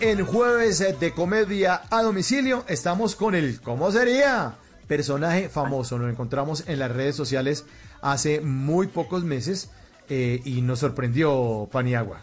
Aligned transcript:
en 0.00 0.24
jueves 0.24 0.84
de 1.00 1.12
comedia 1.12 1.82
a 1.90 2.02
domicilio. 2.02 2.64
Estamos 2.68 3.16
con 3.16 3.34
el 3.34 3.60
¿Cómo 3.60 3.90
sería? 3.90 4.56
Personaje 4.86 5.48
famoso. 5.48 5.98
Nos 5.98 6.10
encontramos 6.10 6.64
en 6.66 6.78
las 6.78 6.90
redes 6.90 7.16
sociales 7.16 7.64
hace 8.02 8.40
muy 8.40 8.88
pocos 8.88 9.24
meses 9.24 9.70
eh, 10.08 10.40
y 10.44 10.60
nos 10.62 10.80
sorprendió 10.80 11.68
Paniagua. 11.70 12.22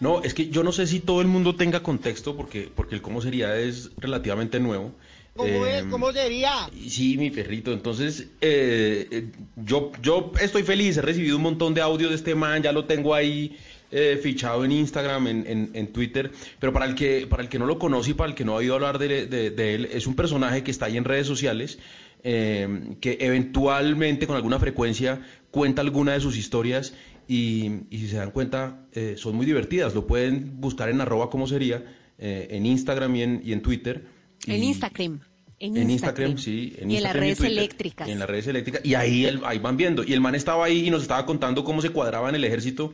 No, 0.00 0.22
es 0.22 0.34
que 0.34 0.48
yo 0.48 0.62
no 0.62 0.72
sé 0.72 0.86
si 0.86 1.00
todo 1.00 1.20
el 1.20 1.28
mundo 1.28 1.56
tenga 1.56 1.82
contexto 1.82 2.36
porque, 2.36 2.70
porque 2.74 2.94
el 2.94 3.02
cómo 3.02 3.20
sería 3.20 3.56
es 3.56 3.90
relativamente 3.98 4.60
nuevo. 4.60 4.92
¿Cómo 5.36 5.66
es? 5.66 5.82
Eh, 5.82 5.86
¿Cómo 5.88 6.12
sería? 6.12 6.68
Sí, 6.88 7.16
mi 7.16 7.30
perrito. 7.30 7.72
Entonces, 7.72 8.28
eh, 8.40 9.06
eh, 9.10 9.28
yo, 9.56 9.92
yo 10.02 10.32
estoy 10.40 10.62
feliz. 10.62 10.96
He 10.96 11.02
recibido 11.02 11.36
un 11.36 11.42
montón 11.42 11.74
de 11.74 11.80
audio 11.80 12.08
de 12.08 12.14
este 12.14 12.34
man. 12.34 12.62
Ya 12.62 12.72
lo 12.72 12.84
tengo 12.84 13.14
ahí 13.14 13.56
eh, 13.92 14.18
fichado 14.22 14.64
en 14.64 14.72
Instagram, 14.72 15.26
en, 15.26 15.44
en- 15.46 15.70
en 15.74 15.86
Twitter. 15.92 16.30
Pero 16.58 16.72
para 16.72 16.86
el 16.86 16.94
que 16.94 17.26
para 17.28 17.42
el 17.42 17.48
que 17.48 17.58
no 17.58 17.66
lo 17.66 17.78
conoce 17.78 18.10
y 18.12 18.14
para 18.14 18.28
el 18.30 18.34
que 18.36 18.44
no 18.44 18.52
ha 18.52 18.56
oído 18.56 18.74
hablar 18.74 18.98
de, 18.98 19.26
de- 19.26 19.50
de 19.50 19.74
él, 19.74 19.88
es 19.92 20.06
un 20.06 20.14
personaje 20.14 20.62
que 20.62 20.70
está 20.70 20.86
ahí 20.86 20.96
en 20.96 21.04
redes 21.04 21.26
sociales. 21.26 21.78
eh, 22.22 22.96
que 23.00 23.16
eventualmente, 23.20 24.26
con 24.26 24.36
alguna 24.36 24.58
frecuencia, 24.58 25.20
cuenta 25.50 25.82
alguna 25.82 26.12
de 26.12 26.20
sus 26.20 26.36
historias. 26.36 26.92
Y, 27.28 27.70
y 27.90 27.98
si 27.98 28.08
se 28.08 28.16
dan 28.16 28.30
cuenta, 28.32 28.86
eh, 28.92 29.14
son 29.16 29.36
muy 29.36 29.46
divertidas. 29.46 29.94
Lo 29.94 30.06
pueden 30.06 30.60
buscar 30.60 30.88
en 30.88 31.00
arroba 31.00 31.30
como 31.30 31.46
sería, 31.46 31.82
eh, 32.18 32.48
en 32.50 32.66
Instagram 32.66 33.14
y 33.16 33.22
en, 33.22 33.40
y 33.44 33.52
en 33.52 33.62
Twitter. 33.62 34.04
En 34.46 34.62
Instagram. 34.64 35.20
En, 35.60 35.76
en 35.76 35.90
Instagram, 35.90 36.30
Instagram, 36.32 36.38
sí. 36.38 36.74
En 36.78 36.90
y 36.90 36.96
en 36.96 37.02
las 37.04 37.14
Instagram 37.14 37.20
redes 37.22 37.38
Twitter, 37.38 37.52
eléctricas. 37.58 38.08
y 38.08 38.12
en 38.12 38.18
las 38.18 38.28
redes 38.30 38.46
eléctricas. 38.48 38.84
Y 38.84 38.94
ahí, 38.94 39.24
el- 39.26 39.40
ahí 39.44 39.58
van 39.58 39.76
viendo. 39.76 40.02
Y 40.04 40.12
el 40.12 40.20
man 40.20 40.34
estaba 40.34 40.64
ahí 40.64 40.86
y 40.88 40.90
nos 40.90 41.02
estaba 41.02 41.24
contando 41.26 41.62
cómo 41.64 41.80
se 41.82 41.90
cuadraba 41.90 42.28
en 42.30 42.34
el 42.34 42.44
ejército 42.44 42.92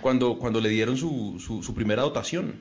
cuando, 0.00 0.38
cuando 0.38 0.60
le 0.60 0.68
dieron 0.68 0.96
su, 0.96 1.36
su, 1.38 1.62
su 1.62 1.74
primera 1.74 2.02
dotación. 2.02 2.60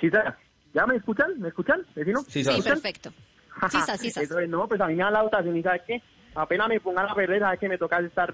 Sí, 0.00 0.10
Sara. 0.10 0.38
¿Ya 0.72 0.86
me 0.86 0.96
escuchan? 0.96 1.40
¿Me 1.40 1.48
escuchan, 1.48 1.84
vecino? 1.94 2.20
Sí, 2.28 2.44
Sí, 2.44 2.62
perfecto. 2.62 3.12
Sisas, 3.68 4.00
sisas. 4.00 4.24
Eso 4.24 4.38
es, 4.38 4.48
no, 4.48 4.66
pues 4.68 4.80
a 4.80 4.86
mí 4.86 4.94
me 4.94 5.02
dan 5.02 5.12
la 5.12 5.22
dotación 5.22 5.56
y 5.56 5.62
¿sabes 5.62 5.82
qué? 5.86 6.02
Apenas 6.34 6.68
me 6.68 6.80
pongan 6.80 7.08
a 7.10 7.14
perder, 7.14 7.40
¿sabes 7.40 7.60
qué? 7.60 7.68
Me 7.68 7.76
toca 7.76 7.98
estar 7.98 8.32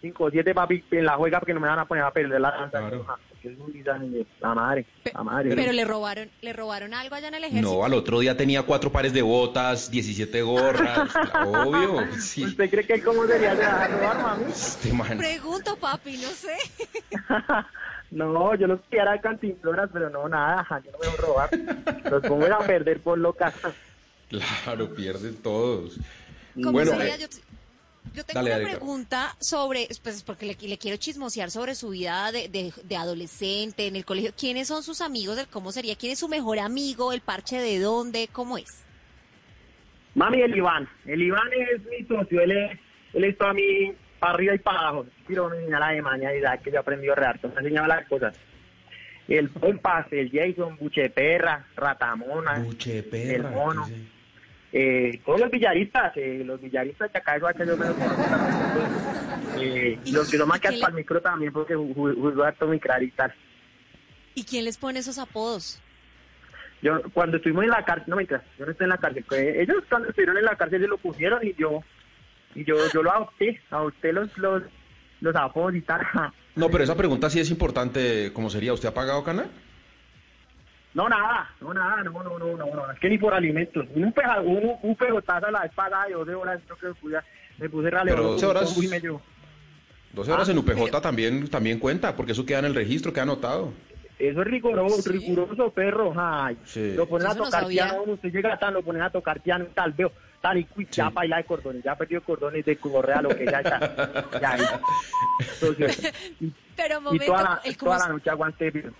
5 0.00 0.24
o 0.24 0.30
7 0.30 0.54
papi 0.54 0.84
en 0.90 1.04
la 1.04 1.16
juega 1.16 1.38
porque 1.38 1.54
no 1.54 1.60
me 1.60 1.68
van 1.68 1.78
a 1.78 1.86
poner 1.86 2.04
a 2.04 2.10
perder 2.10 2.40
la 2.40 2.50
danza. 2.50 2.78
Claro. 2.78 3.06
Porque 3.42 3.54
es 3.54 3.60
un 3.60 3.72
guisaje, 3.72 4.26
La 4.40 4.54
madre, 4.54 4.86
Pe- 5.02 5.12
la 5.14 5.22
madre. 5.24 5.54
Pero 5.56 5.72
le 5.72 5.84
robaron, 5.86 6.28
le 6.42 6.52
robaron 6.52 6.92
algo 6.92 7.14
allá 7.14 7.28
en 7.28 7.34
el 7.34 7.44
ejército. 7.44 7.74
No, 7.78 7.84
al 7.84 7.94
otro 7.94 8.20
día 8.20 8.36
tenía 8.36 8.62
cuatro 8.64 8.92
pares 8.92 9.12
de 9.14 9.22
botas, 9.22 9.90
17 9.90 10.42
gorras. 10.42 11.08
obvio. 11.46 12.06
Sí. 12.18 12.44
¿Usted 12.44 12.68
cree 12.70 12.86
que 12.86 13.02
cómo 13.02 13.26
sería 13.26 13.54
de 13.54 13.64
a 13.64 13.88
robar, 13.88 14.22
mami? 14.22 14.44
Este 14.52 14.92
man. 14.92 15.16
Pregunto, 15.16 15.74
papi, 15.76 16.18
no 16.18 16.28
sé. 16.28 16.54
no, 18.10 18.54
yo 18.56 18.66
los 18.66 18.80
quiero 18.90 19.10
a 19.10 19.18
cantimploras, 19.20 19.88
pero 19.92 20.10
no, 20.10 20.28
nada, 20.28 20.66
yo 20.84 20.92
no 20.92 20.98
me 20.98 21.06
voy 21.08 21.14
a 21.16 21.20
robar. 21.22 21.50
Los 22.10 22.22
pongo 22.22 22.44
a 22.46 22.66
perder 22.66 23.00
por 23.00 23.16
locas. 23.18 23.54
Claro, 24.28 24.94
pierden 24.94 25.36
todos. 25.36 25.98
¿Cómo 26.54 26.72
Bueno, 26.72 26.90
sería? 26.92 27.14
eh, 27.14 27.18
Yo, 27.20 27.26
yo 28.14 28.24
tengo 28.24 28.38
dale, 28.40 28.50
una 28.50 28.58
dale, 28.58 28.70
pregunta 28.76 29.36
sobre, 29.40 29.88
pues 30.02 30.22
porque 30.22 30.46
le, 30.46 30.56
le 30.68 30.78
quiero 30.78 30.96
chismosear 30.96 31.50
sobre 31.50 31.74
su 31.74 31.90
vida 31.90 32.30
de, 32.32 32.48
de- 32.48 32.72
de 32.82 32.96
adolescente 32.96 33.86
en 33.86 33.96
el 33.96 34.04
colegio. 34.04 34.32
¿Quiénes 34.36 34.68
son 34.68 34.82
sus 34.82 35.00
amigos 35.00 35.36
del 35.36 35.46
cómo 35.48 35.72
sería? 35.72 35.96
¿Quién 35.96 36.12
es 36.12 36.18
su 36.18 36.28
mejor 36.28 36.58
amigo? 36.58 37.12
¿El 37.12 37.20
parche 37.20 37.58
de 37.58 37.78
dónde? 37.78 38.28
¿Cómo 38.32 38.58
es? 38.58 38.84
Mami, 40.14 40.40
el 40.42 40.56
Iván. 40.56 40.88
El 41.06 41.22
Iván 41.22 41.48
es 41.52 41.82
mi 41.84 42.04
socio. 42.06 42.40
Él 42.40 42.50
es, 42.52 42.78
él 43.14 43.24
es 43.24 43.36
para 43.36 43.52
mí 43.54 43.92
para 44.18 44.34
arriba 44.34 44.54
y 44.54 44.58
para 44.58 44.80
abajo. 44.80 45.06
Quiero 45.26 45.52
enseña 45.54 45.78
la 45.78 45.88
de 45.92 46.02
mañana 46.02 46.34
y 46.34 46.40
da 46.40 46.58
que 46.58 46.70
yo 46.72 46.80
aprendí 46.80 47.08
a 47.08 47.14
rear. 47.14 47.38
Me 47.42 47.54
ha 47.54 47.58
enseñado 47.60 47.86
las 47.86 48.06
cosas. 48.08 48.36
El 49.28 49.48
Pompas, 49.50 50.06
el 50.10 50.30
Jason, 50.32 50.76
Bucheperra, 50.76 51.64
Ratamona, 51.76 52.58
Buche 52.58 52.98
el 52.98 53.04
perra. 53.04 53.50
mono. 53.50 53.86
dice. 53.86 54.19
Eh, 54.72 55.20
todos 55.24 55.40
los 55.40 55.50
villaristas, 55.50 56.12
eh, 56.16 56.42
los 56.44 56.60
villaristas 56.60 57.10
que 57.10 57.18
acá 57.18 57.36
eso 57.36 57.46
que 57.56 57.66
yo 57.66 57.76
me 57.76 57.86
los 57.86 57.96
conozco 57.96 58.28
también. 58.28 58.54
Eh, 59.56 59.98
¿Y- 60.04 60.12
los 60.12 60.28
que 60.30 60.36
y 60.36 60.46
más 60.46 60.60
que 60.60 60.68
para 60.80 60.90
el 60.90 60.94
micro 60.94 61.20
también 61.20 61.52
porque 61.52 61.74
ju- 61.76 61.92
ju- 61.94 62.14
jugó 62.14 62.44
harto 62.44 62.66
micraritas. 62.68 63.32
¿Y 64.34 64.44
quién 64.44 64.64
les 64.64 64.78
pone 64.78 65.00
esos 65.00 65.18
apodos? 65.18 65.82
Yo, 66.82 67.02
cuando 67.12 67.36
estuvimos 67.38 67.64
en 67.64 67.70
la 67.70 67.84
cárcel, 67.84 68.06
no 68.08 68.16
me 68.16 68.22
yo 68.58 68.64
no 68.64 68.70
estoy 68.70 68.84
en 68.84 68.90
la 68.90 68.98
cárcel, 68.98 69.24
fue- 69.28 69.60
ellos 69.60 69.82
cuando 69.88 70.08
estuvieron 70.08 70.38
en 70.38 70.44
la 70.44 70.56
cárcel 70.56 70.80
se 70.80 70.86
lo 70.88 70.98
pusieron 70.98 71.44
y 71.46 71.52
yo, 71.58 71.82
y 72.54 72.64
yo, 72.64 72.76
yo 72.94 73.02
lo 73.02 73.10
adopté, 73.12 73.60
adopté 73.70 74.12
los, 74.12 74.36
los, 74.38 74.62
los 75.20 75.34
apodos 75.36 75.74
y 75.74 75.82
tal. 75.82 76.00
No, 76.56 76.68
pero 76.70 76.84
esa 76.84 76.96
pregunta 76.96 77.28
sí 77.28 77.40
es 77.40 77.50
importante. 77.50 78.32
¿Cómo 78.32 78.50
sería? 78.50 78.72
¿Usted 78.72 78.88
ha 78.88 78.94
pagado 78.94 79.22
cana? 79.24 79.46
No, 80.92 81.08
nada, 81.08 81.48
no, 81.60 81.72
nada, 81.72 82.02
no, 82.02 82.10
no, 82.22 82.38
no, 82.38 82.56
no, 82.56 82.66
no, 82.66 82.90
es 82.90 82.98
que 82.98 83.08
ni 83.08 83.16
por 83.18 83.32
alimentos. 83.32 83.86
Un, 83.94 84.12
peja, 84.12 84.40
un, 84.40 84.72
un 84.82 84.96
pegotazo 84.96 85.46
a 85.46 85.50
la 85.52 85.64
espada 85.64 86.04
de 86.06 86.14
12 86.14 86.34
horas, 86.34 86.60
creo 86.66 86.76
que 86.78 86.86
me 86.88 86.94
puse, 86.94 87.16
me 87.58 87.68
puse 87.68 87.90
raleado. 87.90 88.18
Pero 88.18 88.30
12 88.32 88.46
horas- 88.46 88.76
Uy, 88.76 88.88
me 88.88 89.00
llevó. 89.00 89.22
12 90.12 90.32
horas 90.32 90.48
Ah, 90.48 90.52
en 90.52 90.58
UPJ 90.58 91.00
también, 91.00 91.48
también 91.48 91.78
cuenta, 91.78 92.16
porque 92.16 92.32
eso 92.32 92.44
queda 92.44 92.58
en 92.58 92.64
el 92.64 92.74
registro, 92.74 93.12
queda 93.12 93.22
anotado. 93.22 93.72
Eso 94.18 94.40
es 94.42 94.46
riguroso, 94.48 95.00
Sí. 95.00 95.10
riguroso, 95.12 95.70
perro. 95.72 96.12
Ay, 96.16 96.58
Sí. 96.64 96.94
Lo 96.96 97.06
ponen 97.06 97.28
a 97.28 97.30
Eso 97.30 97.38
no 97.38 97.44
tocar 97.46 97.62
sabía. 97.62 97.84
piano, 97.84 98.02
usted 98.12 98.32
llega 98.32 98.58
tan, 98.58 98.74
lo 98.74 98.82
ponen 98.82 99.02
a 99.02 99.10
tocar 99.10 99.40
piano, 99.40 99.66
tal, 99.72 99.92
veo, 99.92 100.10
tal, 100.42 100.58
y 100.58 100.64
cuy, 100.64 100.88
ya 100.90 101.06
Sí. 101.06 101.12
baila 101.14 101.36
de 101.36 101.44
cordones, 101.44 101.84
ya 101.84 101.94
perdió 101.94 102.20
cordones 102.24 102.64
de 102.64 102.76
correa, 102.76 103.22
lo 103.22 103.28
que 103.30 103.46
ya 103.46 103.60
está. 103.60 103.78
ya. 104.42 104.56
Entonces, 105.38 106.12
y, 106.40 106.52
Pero 106.76 106.98
y 106.98 107.00
momento, 107.02 107.26
toda 107.26 107.42
la, 107.42 107.60
el 107.64 107.76
toda 107.76 107.98
la 107.98 108.08
noche 108.08 108.30
aguante. 108.30 108.72
pero- 108.72 108.92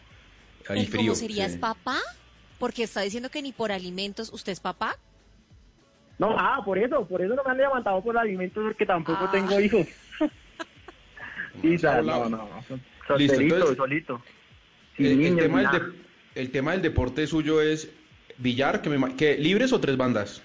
Cómo 0.97 1.15
sería 1.15 1.47
sí. 1.49 1.55
es 1.55 1.59
papá? 1.59 1.99
Porque 2.59 2.83
está 2.83 3.01
diciendo 3.01 3.31
que 3.31 3.41
ni 3.43 3.53
por 3.53 3.73
alimentos, 3.73 4.31
¿usted 4.33 4.53
es 4.53 4.61
papá? 4.61 4.97
No, 6.19 6.37
ah, 6.39 6.61
por 6.65 6.77
eso, 6.79 7.07
por 7.07 7.23
eso 7.23 7.35
no 7.35 7.43
me 7.43 7.51
han 7.51 7.57
levantado 7.57 8.03
por 8.03 8.17
alimentos, 8.19 8.63
porque 8.63 8.85
tampoco 8.85 9.25
Ah. 9.25 9.31
tengo 9.31 9.59
hijos. 9.61 9.87
Sí, 11.63 11.77
no, 11.83 11.97
volado. 11.97 12.29
no, 12.31 12.49
Listo, 12.59 12.79
solterito, 13.09 13.55
entonces- 13.57 13.77
solito. 13.77 14.23
El, 14.97 15.07
Sin 15.07 15.07
el 15.07 15.19
niños, 15.19 15.37
tema 15.41 15.57
del 15.59 15.65
nada. 15.67 15.79
de- 15.79 16.41
el 16.41 16.51
tema 16.53 16.73
del 16.73 16.83
deporte 16.83 17.27
suyo 17.27 17.61
es 17.61 17.91
billar, 18.39 18.81
que, 18.83 18.89
me, 18.91 19.17
que 19.17 19.37
libres 19.37 19.73
o 19.73 19.81
tres 19.81 19.97
bandas. 19.97 20.43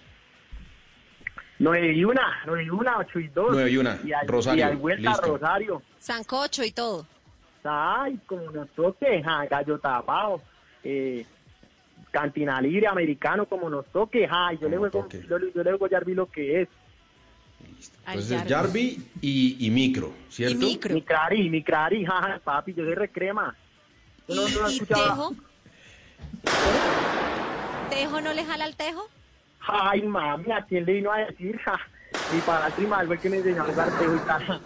Nueve 1.60 1.94
y 1.94 2.04
una, 2.04 2.22
nueve 2.48 2.64
y 2.66 2.70
una, 2.70 2.98
ocho 2.98 3.20
y 3.20 3.28
dos. 3.30 3.50
Nueve 3.52 3.72
y 3.72 3.78
una, 3.78 3.98
Y 4.04 4.12
hay, 4.12 4.28
Rosario, 4.28 4.66
Y 4.66 4.68
hay 4.70 4.76
vuelta 4.76 5.10
listo. 5.12 5.28
Rosario. 5.38 5.82
Sancocho 6.00 6.64
y 6.64 6.72
todo. 6.72 7.06
Ay, 7.68 8.20
como 8.28 8.52
nos 8.52 8.70
toque, 8.72 9.24
ja, 9.24 9.46
gallo 9.46 9.80
tapado, 9.80 10.42
eh, 10.84 11.26
cantina 12.12 12.62
libre 12.62 12.88
americano, 12.88 13.46
como 13.48 13.70
nos 13.70 13.86
toque, 13.88 14.28
ay, 14.30 14.58
yo 14.62 14.70
le 14.70 14.78
juego, 14.78 15.08
yo, 15.28 15.40
le- 15.40 15.52
yo 15.52 15.64
le 15.64 15.72
juego 15.72 15.86
a 15.86 15.90
Jarvis 15.90 16.16
lo 16.16 16.30
que 16.30 16.62
es, 16.62 16.70
Entonces. 18.08 18.44
Jarvi 18.48 18.98
y, 19.22 19.58
y 19.66 19.72
micro, 19.72 20.14
¿cierto? 20.30 20.66
Y 20.66 20.74
micro. 20.74 20.94
mi 20.94 21.02
crari, 21.02 21.50
mi 21.50 21.64
crari, 21.64 22.06
jaja, 22.06 22.40
papi, 22.44 22.74
yo 22.74 22.84
soy 22.86 22.94
recrema. 22.96 23.56
¿Y, 24.28 24.36
¿Tú 24.36 24.36
no- 24.36 24.70
y? 24.72 24.80
Tejo? 24.80 25.36
¿Tejo 27.90 28.22
no 28.22 28.34
le 28.34 28.46
jala 28.46 28.66
al 28.66 28.76
Tejo? 28.76 29.04
Ay, 29.68 30.04
mami, 30.04 30.52
¿a 30.52 30.64
quién 30.66 30.86
le 30.86 30.94
vino 30.94 31.12
a 31.12 31.18
decir? 31.20 31.58
Ja, 31.66 31.80
mi 32.30 32.42
padrastro 32.42 32.88
fue 32.88 33.16
el 33.16 33.22
que 33.22 33.30
me 33.30 33.38
enseñó 33.38 33.64
a 33.64 33.66
jugar 33.66 33.92
tejo 33.98 34.16
y 34.16 34.20
tal. 34.20 34.62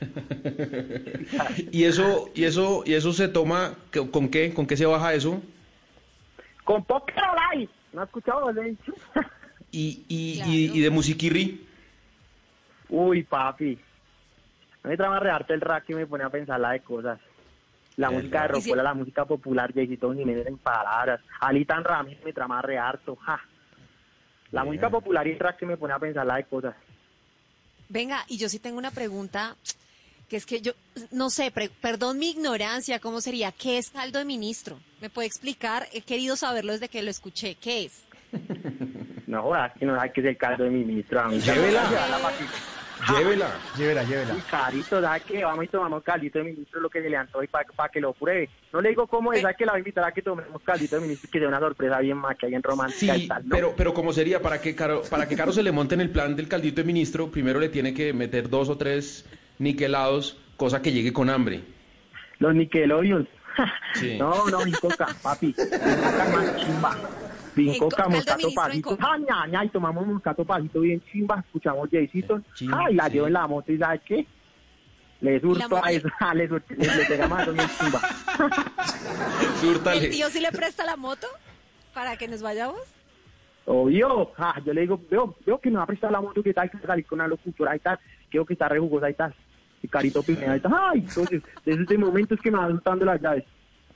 Y 1.72 1.84
eso, 1.84 2.30
y 2.34 2.44
eso, 2.44 2.82
y 2.86 2.94
eso 2.94 3.12
se 3.12 3.28
toma, 3.28 3.74
¿con 4.10 4.28
qué? 4.28 4.52
¿Con 4.54 4.66
qué 4.66 4.76
se 4.76 4.86
baja 4.86 5.14
eso? 5.14 5.42
Con 6.64 6.84
Poker 6.84 7.14
Live, 7.54 7.70
¿no 7.92 8.02
has 8.02 8.08
escuchado? 8.08 8.50
Y, 9.70 10.04
y, 10.08 10.36
Claro. 10.36 10.50
y, 10.50 10.78
y 10.78 10.80
de 10.80 10.90
musiquirri, 10.90 11.66
Uy, 12.88 13.22
papi. 13.22 13.78
A 14.82 14.88
mí 14.88 14.92
me 14.92 14.96
trama 14.96 15.20
rearte 15.20 15.52
el 15.52 15.60
rap 15.60 15.84
y 15.90 15.94
me 15.94 16.06
pone 16.06 16.24
a 16.24 16.30
pensar 16.30 16.58
la 16.58 16.70
de 16.70 16.80
cosas. 16.80 17.20
La 17.96 18.08
El 18.08 18.14
música 18.14 18.48
de. 18.48 18.58
Y 18.58 18.62
si- 18.62 18.68
Rocola, 18.70 18.82
la 18.82 18.94
música 18.94 19.24
popular, 19.26 19.74
Jaycito 19.74 20.14
Jiménez 20.14 20.46
en 20.46 20.56
palabras. 20.56 21.20
Alitan 21.40 21.84
Ramírez 21.84 22.24
me 22.24 22.32
trama 22.32 22.62
re 22.62 22.78
harto, 22.78 23.14
ja. 23.16 23.38
La 24.52 24.62
Bien. 24.62 24.72
música 24.72 24.88
popular 24.88 25.26
y 25.26 25.32
el 25.32 25.38
rap 25.38 25.58
que 25.58 25.66
me 25.66 25.76
pone 25.76 25.92
a 25.92 25.98
pensar 25.98 26.24
la 26.26 26.36
de 26.36 26.44
cosas. 26.44 26.74
Venga, 27.90 28.24
y 28.28 28.38
yo 28.38 28.48
sí 28.48 28.58
tengo 28.58 28.78
una 28.78 28.90
pregunta, 28.90 29.54
que 30.28 30.36
es 30.36 30.46
que 30.46 30.60
yo, 30.60 30.72
no 31.10 31.30
sé, 31.30 31.50
pre- 31.50 31.70
perdón 31.80 32.18
mi 32.18 32.30
ignorancia, 32.30 32.98
¿cómo 33.00 33.20
sería? 33.20 33.50
¿Qué 33.52 33.78
es 33.78 33.90
caldo 33.90 34.18
de 34.18 34.24
ministro? 34.24 34.78
¿Me 35.00 35.08
puede 35.10 35.26
explicar? 35.26 35.88
He 35.92 36.02
querido 36.02 36.36
saberlo 36.36 36.72
desde 36.72 36.88
que 36.88 37.02
lo 37.02 37.10
escuché. 37.10 37.54
¿Qué 37.56 37.84
es? 37.86 38.02
No 39.28 39.42
jodas, 39.42 39.72
que 39.78 39.84
no 39.84 39.94
sabes 39.94 40.12
que 40.14 40.22
es 40.22 40.26
el 40.28 40.38
caldo 40.38 40.64
de 40.64 40.70
mi 40.70 40.84
ministro. 40.86 41.20
A 41.20 41.28
mí 41.28 41.38
Llévela. 41.38 41.82
Llévela, 43.10 43.52
llévela. 43.76 44.02
Llévela. 44.04 44.34
Uy, 44.34 44.40
carito, 44.50 45.00
¿sabes 45.02 45.22
qué? 45.24 45.44
Vamos 45.44 45.64
y 45.66 45.68
tomamos 45.68 46.02
caldito 46.02 46.38
de 46.38 46.46
ministro, 46.46 46.80
lo 46.80 46.88
que 46.90 47.00
se 47.02 47.10
le 47.10 47.16
antojó 47.18 47.44
y 47.44 47.46
para 47.46 47.90
que 47.92 48.00
lo 48.00 48.14
pruebe. 48.14 48.48
No 48.72 48.80
le 48.80 48.88
digo 48.88 49.06
cómo 49.06 49.32
es, 49.34 49.42
¿sabes 49.42 49.56
que 49.58 49.66
la 49.66 49.72
voy 49.72 49.78
a 49.78 49.80
invitar 49.80 50.04
a 50.04 50.12
que 50.12 50.22
tomemos 50.22 50.60
caldito 50.62 50.96
de 50.96 51.02
ministro 51.02 51.28
y 51.28 51.30
que 51.30 51.38
sea 51.38 51.48
una 51.48 51.60
sorpresa 51.60 51.98
bien 52.00 52.16
macha, 52.16 52.46
bien 52.46 52.62
romántica 52.62 53.16
y 53.16 53.28
tal, 53.28 53.46
¿no? 53.46 53.54
pero, 53.54 53.74
pero 53.76 53.92
como 53.94 54.12
sería, 54.14 54.40
para 54.42 54.60
que 54.60 54.74
Caro, 54.74 55.02
para 55.10 55.28
que 55.28 55.36
Caro 55.36 55.52
se 55.52 55.62
le 55.62 55.70
monte 55.72 55.94
en 55.94 56.00
el 56.00 56.10
plan 56.10 56.34
del 56.34 56.48
caldito 56.48 56.76
de 56.80 56.84
ministro, 56.86 57.30
primero 57.30 57.60
le 57.60 57.68
tiene 57.68 57.94
que 57.94 58.12
meter 58.12 58.48
dos 58.48 58.68
o 58.70 58.76
tres 58.78 59.24
niquelados, 59.58 60.38
cosa 60.56 60.80
que 60.82 60.92
llegue 60.92 61.12
con 61.12 61.30
hambre. 61.30 61.62
Los 62.38 62.54
Nickelodeon. 62.54 63.28
Sí. 63.94 64.16
No, 64.18 64.46
no, 64.46 64.64
Vincoca, 64.64 65.06
papi. 65.20 65.46
Vincoca 65.46 66.56
chimba. 66.64 66.96
Vincoca, 67.56 68.08
moscato 68.08 68.36
ministro 68.38 68.48
en 68.48 68.54
pasito. 68.54 68.88
coca. 68.90 69.06
Ah, 69.10 69.18
ña, 69.18 69.46
ña, 69.48 69.64
y 69.64 69.68
tomamos 69.70 70.06
moscato 70.06 70.44
pasito 70.44 70.80
bien 70.80 71.02
chimba. 71.10 71.40
Escuchamos 71.44 71.88
Jaycito. 71.90 72.40
Chimba, 72.54 72.84
Ah, 72.86 72.90
y 72.90 72.94
la 72.94 73.06
sí. 73.06 73.12
llevo 73.14 73.26
en 73.26 73.32
la 73.32 73.46
moto 73.48 73.72
y 73.72 73.78
¿sabes 73.78 74.00
qué? 74.06 74.24
Le 75.22 75.40
surto 75.40 75.68
mo- 75.70 75.84
a 75.84 75.90
eso, 75.90 76.08
ah, 76.20 76.32
le, 76.36 76.48
surto- 76.48 76.76
le, 76.76 76.86
le 76.96 77.04
pegamos 77.06 77.38
a 77.38 77.42
eso 77.42 77.52
bien 77.52 77.68
chimba. 77.80 78.00
Súrtale. 79.60 80.04
¿El 80.04 80.10
tío 80.10 80.30
sí 80.30 80.40
le 80.40 80.52
presta 80.52 80.84
la 80.84 80.96
moto 80.96 81.26
para 81.94 82.16
que 82.16 82.28
nos 82.28 82.42
vayamos? 82.42 82.80
Obvio, 83.64 84.32
ah, 84.38 84.60
yo 84.64 84.72
le 84.72 84.82
digo, 84.82 85.00
veo, 85.10 85.36
veo 85.44 85.58
que 85.60 85.70
me 85.70 85.76
va 85.78 85.82
a 85.82 85.86
prestar 85.86 86.12
la 86.12 86.20
moto 86.20 86.42
que 86.42 86.54
tal, 86.54 86.70
que 86.70 86.78
salir 86.78 87.04
con 87.06 87.18
una 87.18 87.26
locutora 87.28 87.74
y 87.74 87.80
tal, 87.80 87.98
creo 88.30 88.46
que 88.46 88.52
está 88.54 88.68
re 88.68 88.78
jugosa 88.78 89.10
y 89.10 89.14
tal, 89.14 89.34
y 89.82 89.88
Carito 89.88 90.22
Pineda 90.22 90.56
y 90.56 90.60
tal, 90.60 90.72
ay, 90.76 91.00
entonces, 91.06 91.42
desde 91.64 91.82
ese 91.84 91.98
momento 91.98 92.34
es 92.34 92.40
que 92.40 92.50
me 92.50 92.58
van 92.58 92.70
soltando 92.72 93.04
las 93.04 93.20
llaves, 93.20 93.44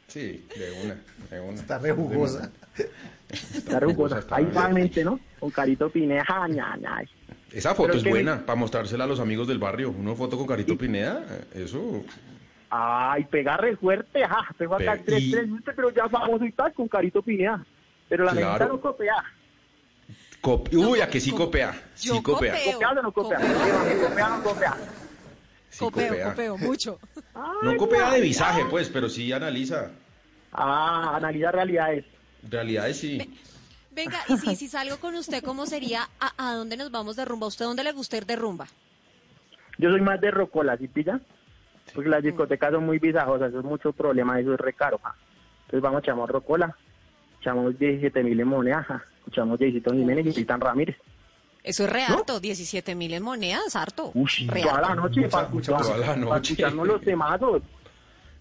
Sí, 0.09 0.47
de 0.57 0.73
una, 0.85 0.97
de 1.31 1.41
una. 1.41 1.55
Está 1.61 1.79
re 1.79 1.93
jugosa. 1.93 2.51
está 3.33 3.81
re 3.81 3.87
jugosa, 3.87 4.19
está 4.19 4.37
ahí 4.37 4.45
vagamente, 4.53 5.03
¿no? 5.05 5.19
Con 5.41 5.51
Carito 5.51 5.89
Pineda, 5.89 6.23
ah, 6.29 6.47
ña, 6.49 6.77
ña. 6.77 7.03
Esa 7.51 7.75
foto 7.75 7.89
Pero 7.89 7.99
es 7.99 8.05
que- 8.05 8.11
buena 8.11 8.45
para 8.45 8.57
mostrársela 8.57 9.05
a 9.05 9.07
los 9.07 9.21
amigos 9.21 9.49
del 9.49 9.59
barrio. 9.59 9.91
Una 9.91 10.15
foto 10.15 10.37
con 10.37 10.47
Carito 10.47 10.77
Pineda, 10.77 11.25
eh, 11.55 11.63
eso. 11.65 12.03
Ay, 12.69 13.25
pega 13.25 13.57
re 13.57 13.77
fuerte, 13.77 14.23
ajá, 14.25 14.49
pego 14.59 14.75
acá 14.75 14.93
Pe- 14.93 15.03
tres, 15.05 15.23
y- 15.23 15.31
tres 15.31 15.47
minutos, 15.47 15.73
pero 15.77 15.91
ya 15.91 16.09
famoso 16.09 16.45
y 16.45 16.53
tal, 16.53 16.73
con 16.75 16.89
Carito 16.89 17.23
Pineda, 17.23 17.65
pero 18.09 18.25
la 18.25 18.33
Claro. 18.33 18.53
neta 18.53 18.67
no 18.67 18.81
copia, 18.81 19.15
Cop- 20.43 20.69
Uy, 20.75 21.01
a 21.01 21.09
que 21.09 21.21
sí 21.21 21.31
co- 21.31 21.37
copea. 21.39 21.73
Sí 21.95 22.09
copea. 22.21 22.55
copia 22.73 22.91
o 22.91 22.95
no 23.03 23.13
copia, 23.13 23.37
Copeo. 23.39 23.53
Copia, 23.55 24.09
copia 24.09 24.27
o 24.27 24.31
no 24.37 24.43
copia. 24.43 24.75
Sí 25.73 25.79
copeo, 25.79 26.09
copea. 26.09 26.31
copeo, 26.31 26.59
mucho. 26.59 26.99
No 27.63 27.73
ña, 27.73 28.11
de 28.11 28.21
visaje, 28.21 28.63
pues, 28.71 28.91
pero 28.91 29.09
sí 29.09 29.33
analiza. 29.33 29.91
Ah, 30.53 31.15
analiza 31.17 31.51
realidades. 31.51 32.05
Realidades 32.49 32.99
sí. 32.99 33.39
Venga, 33.91 34.19
y 34.29 34.37
si, 34.37 34.55
si 34.55 34.69
salgo 34.69 34.99
con 34.99 35.15
usted, 35.15 35.43
¿cómo 35.43 35.65
sería? 35.65 36.09
¿A, 36.21 36.51
a 36.51 36.55
dónde 36.55 36.77
nos 36.77 36.91
vamos 36.91 37.17
de 37.17 37.25
rumba? 37.25 37.47
¿A 37.47 37.49
usted 37.49 37.65
dónde 37.65 37.85
le 37.85 37.93
gusta 37.93 38.19
ir 38.19 38.27
de 38.27 38.37
rumba? 38.37 38.67
Yo 39.79 39.91
soy 39.91 40.03
más 40.03 40.21
de 40.21 40.31
rocola, 40.31 40.77
¿sí 40.77 40.89
pilla? 40.89 41.21
Porque 41.95 42.11
las 42.11 42.23
discotecas 42.23 42.73
son 42.73 42.85
muy 42.85 42.99
visajosas, 42.99 43.49
eso 43.49 43.61
es 43.61 43.65
mucho 43.65 43.93
problema, 43.93 44.39
eso 44.39 44.53
es 44.55 44.61
re 44.61 44.75
caro. 44.75 44.99
ja. 45.03 45.15
Entonces 45.63 45.81
vamos, 45.83 46.03
echamos 46.03 46.29
rocola, 46.29 46.77
echamos 47.41 47.79
17 47.79 48.23
mil 48.23 48.39
en 48.39 48.49
moneda, 48.49 48.83
ja. 48.83 49.03
escuchamos 49.19 49.59
Jaycito 49.59 49.91
Jiménez 49.93 50.27
y 50.27 50.33
Titán 50.33 50.61
Ramírez. 50.61 50.97
Eso 51.65 51.85
es 51.85 51.91
re 51.91 52.03
harto, 52.05 52.41
17 52.41 52.95
mil 52.97 53.15
en 53.15 53.23
monedas, 53.23 53.77
harto. 53.77 54.11
Uy, 54.15 54.31
Re 54.49 54.63
toda 54.63 54.75
harto. 54.75 54.89
la 54.89 54.95
noche, 54.97 55.29
para, 55.29 55.49
mucha 55.49 55.73
escuchar, 55.73 55.79
música. 55.79 55.95
Toda 55.95 56.17
la 56.17 56.27
para 56.29 56.41
escucharnos 56.43 56.87
los 56.89 57.01
temazos. 57.03 57.63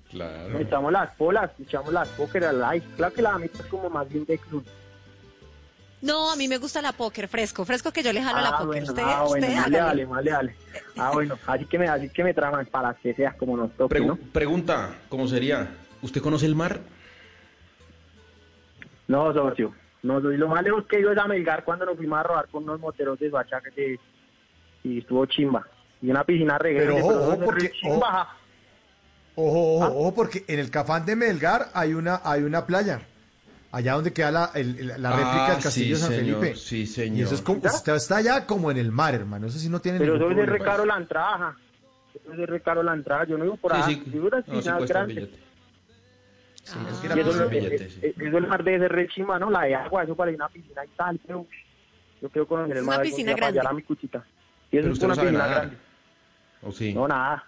Claro. 0.10 0.60
Echamos 0.60 0.92
las 0.92 1.16
polas, 1.16 1.52
echamos 1.62 1.94
las 1.94 2.08
póker 2.10 2.46
al 2.46 2.60
live. 2.60 2.84
Claro 2.98 3.14
que 3.14 3.22
la 3.22 3.38
mitad 3.38 3.62
es 3.62 3.68
como 3.68 3.90
más 3.90 4.10
bien 4.10 4.26
de 4.26 4.38
club. 4.40 4.66
No, 6.02 6.32
a 6.32 6.36
mí 6.36 6.48
me 6.48 6.58
gusta 6.58 6.82
la 6.82 6.94
póker, 6.94 7.28
fresco, 7.28 7.64
fresco 7.64 7.92
que 7.94 8.02
yo 8.02 8.12
le 8.12 8.24
jalo 8.24 8.42
la 8.42 8.48
Ah, 8.50 8.52
póker. 8.54 8.66
bueno, 8.66 8.86
usted, 8.88 9.04
ah, 9.06 9.24
bueno, 9.28 9.48
usted 9.48 9.58
hágale. 9.60 10.06
dale. 10.32 10.56
Ah, 10.98 11.12
bueno, 11.14 11.38
así 11.46 11.66
que 11.66 11.78
me, 11.78 11.88
así 11.88 12.10
que 12.10 12.24
me 12.24 12.34
traman 12.34 12.66
para 12.66 12.94
que 12.96 13.14
seas 13.14 13.36
como 13.36 13.56
nos 13.56 13.72
toque, 13.78 14.00
Pregu- 14.00 14.08
¿no? 14.08 14.18
Pregunta, 14.34 14.96
¿cómo 15.10 15.28
sería? 15.28 15.70
¿Usted 16.02 16.22
conoce 16.22 16.48
el 16.48 16.56
mar? 16.56 16.80
No, 19.08 19.32
socio. 19.34 19.74
No, 20.03 20.19
soy 20.21 20.38
lo 20.38 20.48
más 20.48 20.63
lejos 20.63 20.86
que 20.88 21.01
yo 21.01 21.12
es 21.12 21.18
a 21.18 21.27
Melgar 21.27 21.63
cuando 21.63 21.86
nos 21.86 21.95
fuimos 21.98 22.19
a 22.19 22.24
robar 22.24 22.48
con 22.48 22.63
unos 22.63 22.80
moteros 22.80 23.19
de 23.19 23.30
Suacha 23.30 23.62
que 23.62 23.98
y 24.83 25.00
estuvo 25.00 25.25
chimba. 25.27 25.65
Y 26.01 26.09
una 26.09 26.24
piscina 26.24 26.57
re 26.57 26.74
Pero 26.75 26.95
ojo, 26.98 27.09
ojo, 27.09 27.39
porque-. 27.45 27.71
Ojo, 27.83 28.00
ojo, 29.36 29.83
Ah. 29.83 29.89
ojo, 29.89 30.13
porque 30.15 30.44
en 30.48 30.59
el 30.59 30.69
Cafán 30.71 31.06
de 31.06 31.15
Melgar 31.15 31.68
hay 31.74 31.94
una, 31.94 32.21
hay 32.24 32.44
una 32.44 32.65
playa. 32.65 33.01
Allá 33.74 33.94
donde 33.94 34.12
queda 34.12 34.31
la, 34.31 34.51
el- 34.56 34.88
la 35.01 35.12
réplica 35.12 35.45
Ah, 35.48 35.51
del 35.53 35.63
Castillo 35.63 35.86
sí, 35.86 35.89
de 35.92 35.95
San 35.98 36.09
señor, 36.09 36.39
Felipe. 36.42 36.56
sí, 36.57 36.86
señor. 36.86 37.18
Y 37.19 37.21
eso 37.21 37.36
es 37.36 37.42
como, 37.42 37.59
usted 37.63 37.95
está 37.95 38.18
allá 38.18 38.45
como 38.45 38.69
en 38.69 38.77
el 38.77 38.92
mar, 38.92 39.13
hermano. 39.15 39.48
Eso 39.48 39.59
sí 39.59 39.69
no 39.69 39.80
tiene 39.80 39.98
Pero 40.00 40.15
eso 40.18 40.30
es 40.30 40.36
de 40.36 40.42
re 40.45 40.57
problema. 40.57 40.65
caro 40.71 40.86
la 40.86 40.98
entrada, 40.98 41.38
ja. 41.38 41.57
Eso 42.13 42.31
es 42.33 42.38
de 42.38 42.45
re 42.48 42.62
caro 42.62 42.83
la 42.83 42.94
entrada. 42.94 43.24
Yo 43.25 43.38
no 43.38 43.44
vivo 43.45 43.56
por 43.57 43.74
ahí. 43.74 43.83
sí. 43.95 44.03
No, 44.13 44.30
sí 46.63 46.78
Ah. 46.80 46.88
es 46.92 46.98
que 47.00 47.08
Y 47.08 47.10
la 47.10 47.16
eso, 47.16 47.24
cuesta 47.25 47.46
un 47.48 47.54
es- 47.54 47.63
billete, 47.63 47.75
es- 47.86 47.94
sí. 47.94 48.00
es- 48.04 48.19
eso 48.19 48.38
el 48.38 48.48
mar 48.48 48.63
re 48.88 49.08
chimba, 49.08 49.40
¿no? 49.40 49.50
La 49.50 49.62
de 49.63 49.75
agua, 49.75 50.04
eso 50.04 50.16
para 50.16 50.31
ir 50.31 50.42
a 50.42 50.46
una 50.46 50.54
piscina 50.54 50.86
y 50.86 50.88
tal. 50.90 51.19
Pero 51.25 51.46
yo 52.22 52.30
quiero 52.30 52.48
conocer 52.48 52.72
Es 52.78 52.78
el 52.81 52.88
una 52.88 52.96
mar 52.98 53.02
piscina 53.06 53.28
día 53.28 53.36
para 53.36 53.48
hallar 53.48 53.63
grande. 53.63 53.75
a 53.75 53.78
mi 53.78 53.84
cuchita. 53.84 54.25
Y 54.72 54.78
eso 54.78 54.90
es 54.90 55.00
no 55.00 55.06
una 55.08 55.16
piscina 55.16 55.48
grande. 55.48 55.78
¿O 56.62 56.72
sí? 56.72 56.94
No, 56.94 57.08
nada. 57.08 57.44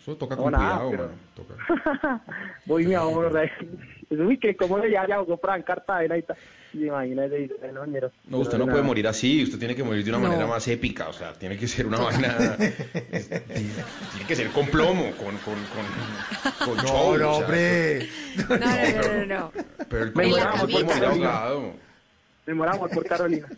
Eso 0.00 0.16
toca 0.16 0.34
No, 0.34 0.42
con 0.44 0.52
nada, 0.52 0.78
cuidado, 0.78 1.10
pero-. 1.36 1.46
Toca. 1.76 2.22
Voy 2.66 2.86
mi 2.86 2.94
amor, 2.94 3.38
uy, 4.10 4.38
que 4.38 4.56
cómo 4.56 4.78
le 4.78 4.90
ya 4.90 5.06
ya 5.06 5.18
jugó 5.18 5.36
Fran 5.36 5.62
Cartagena 5.62 6.16
y 6.16 6.22
tal. 6.22 6.36
Dice, 6.72 6.86
no, 7.72 7.84
ñero. 7.84 8.10
No, 8.28 8.38
usted 8.38 8.56
no 8.56 8.64
nada. 8.64 8.72
puede 8.76 8.84
morir 8.86 9.06
así, 9.08 9.42
usted 9.42 9.58
tiene 9.58 9.74
que 9.74 9.82
morir 9.82 10.02
de 10.04 10.10
una 10.10 10.20
No. 10.20 10.28
manera 10.28 10.46
más 10.46 10.66
épica, 10.68 11.08
o 11.08 11.12
sea, 11.12 11.32
tiene 11.34 11.58
que 11.58 11.66
ser 11.68 11.86
una 11.86 11.98
vaina... 11.98 12.56
tiene 12.56 14.26
que 14.26 14.36
ser 14.36 14.50
con 14.50 14.66
plomo, 14.68 15.10
con, 15.16 15.36
con, 15.38 15.54
con, 15.54 16.66
con 16.66 16.76
No, 16.76 16.82
show, 16.84 17.18
no, 17.18 17.30
o 17.32 17.34
sea, 17.36 17.44
hombre. 17.44 18.08
No, 18.48 18.56
no, 18.56 18.58
no, 18.58 19.26
no, 19.26 19.26
no. 19.26 19.52
Pero 19.88 20.04
el 20.04 20.08
Me 20.14 20.22
plomo 20.22 20.30
moramos 20.30 20.60
no 20.62 20.68
puede 20.68 20.84
por 20.84 20.94
morir 20.94 21.00
Carolina. 21.02 21.28
ahogado. 21.30 21.72
Me 22.46 22.54
moramos 22.54 22.90
por 22.90 23.04
Carolina. 23.06 23.48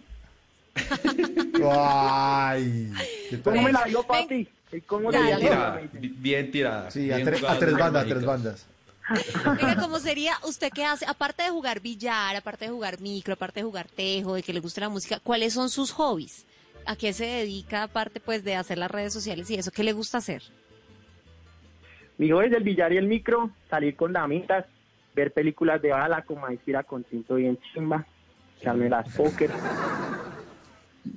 Ay. 1.70 2.92
¿Cómo 3.44 3.62
me 3.62 3.72
la 3.72 3.84
dio, 3.84 4.02
papi? 4.02 4.48
¿Y 4.72 4.80
¿Cómo. 4.80 5.10
Bien 5.10 5.38
tirada, 5.38 5.80
bi- 5.92 6.08
bien 6.16 6.50
tirada. 6.50 6.90
Sí, 6.90 7.10
a, 7.12 7.22
tres 7.22 7.40
bandas, 7.42 8.04
a 8.04 8.06
tres 8.06 8.24
bandas. 8.24 8.66
Venga, 9.56 9.76
¿cómo 9.78 9.98
sería 9.98 10.34
usted 10.44 10.70
qué 10.72 10.84
hace? 10.84 11.04
Aparte 11.06 11.42
de 11.42 11.50
jugar 11.50 11.80
billar, 11.80 12.36
aparte 12.36 12.64
de 12.66 12.70
jugar 12.70 13.00
micro, 13.00 13.34
aparte 13.34 13.60
de 13.60 13.64
jugar 13.64 13.88
tejo, 13.88 14.34
de 14.34 14.42
que 14.42 14.52
le 14.52 14.60
guste 14.60 14.80
la 14.80 14.88
música, 14.88 15.20
¿cuáles 15.20 15.52
son 15.52 15.68
sus 15.68 15.90
hobbies? 15.92 16.46
¿A 16.86 16.96
qué 16.96 17.12
se 17.12 17.26
dedica 17.26 17.82
aparte 17.84 18.20
pues 18.20 18.42
de 18.44 18.56
hacer 18.56 18.78
las 18.78 18.90
redes 18.90 19.12
sociales 19.12 19.50
y 19.50 19.56
eso? 19.56 19.70
¿Qué 19.70 19.84
le 19.84 19.92
gusta 19.92 20.18
hacer? 20.18 20.42
Mi 22.18 22.26
hijo 22.28 22.40
es 22.42 22.52
el 22.52 22.62
billar 22.62 22.92
y 22.92 22.96
el 22.96 23.06
micro, 23.06 23.50
salir 23.68 23.96
con 23.96 24.12
damitas, 24.12 24.64
ver 25.14 25.32
películas 25.32 25.82
de 25.82 25.90
bala 25.90 26.22
como 26.22 26.48
Inspira 26.50 26.82
con 26.84 27.04
tinto 27.04 27.34
bien 27.34 27.58
chimba, 27.72 28.06
echarme 28.60 28.88
las 28.88 29.08
póker. 29.14 29.50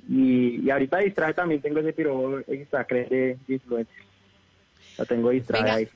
Y, 0.08 0.64
y 0.64 0.70
ahorita 0.70 0.98
distrae 0.98 1.34
también 1.34 1.60
tengo 1.60 1.80
ese 1.80 1.92
piro 1.92 2.38
extra 2.46 2.84
de, 2.84 3.38
de 3.46 3.54
influencer. 3.54 3.96
Lo 4.98 5.04
tengo 5.04 5.30
distraído 5.30 5.64
Venga. 5.74 5.76
ahí. 5.78 5.88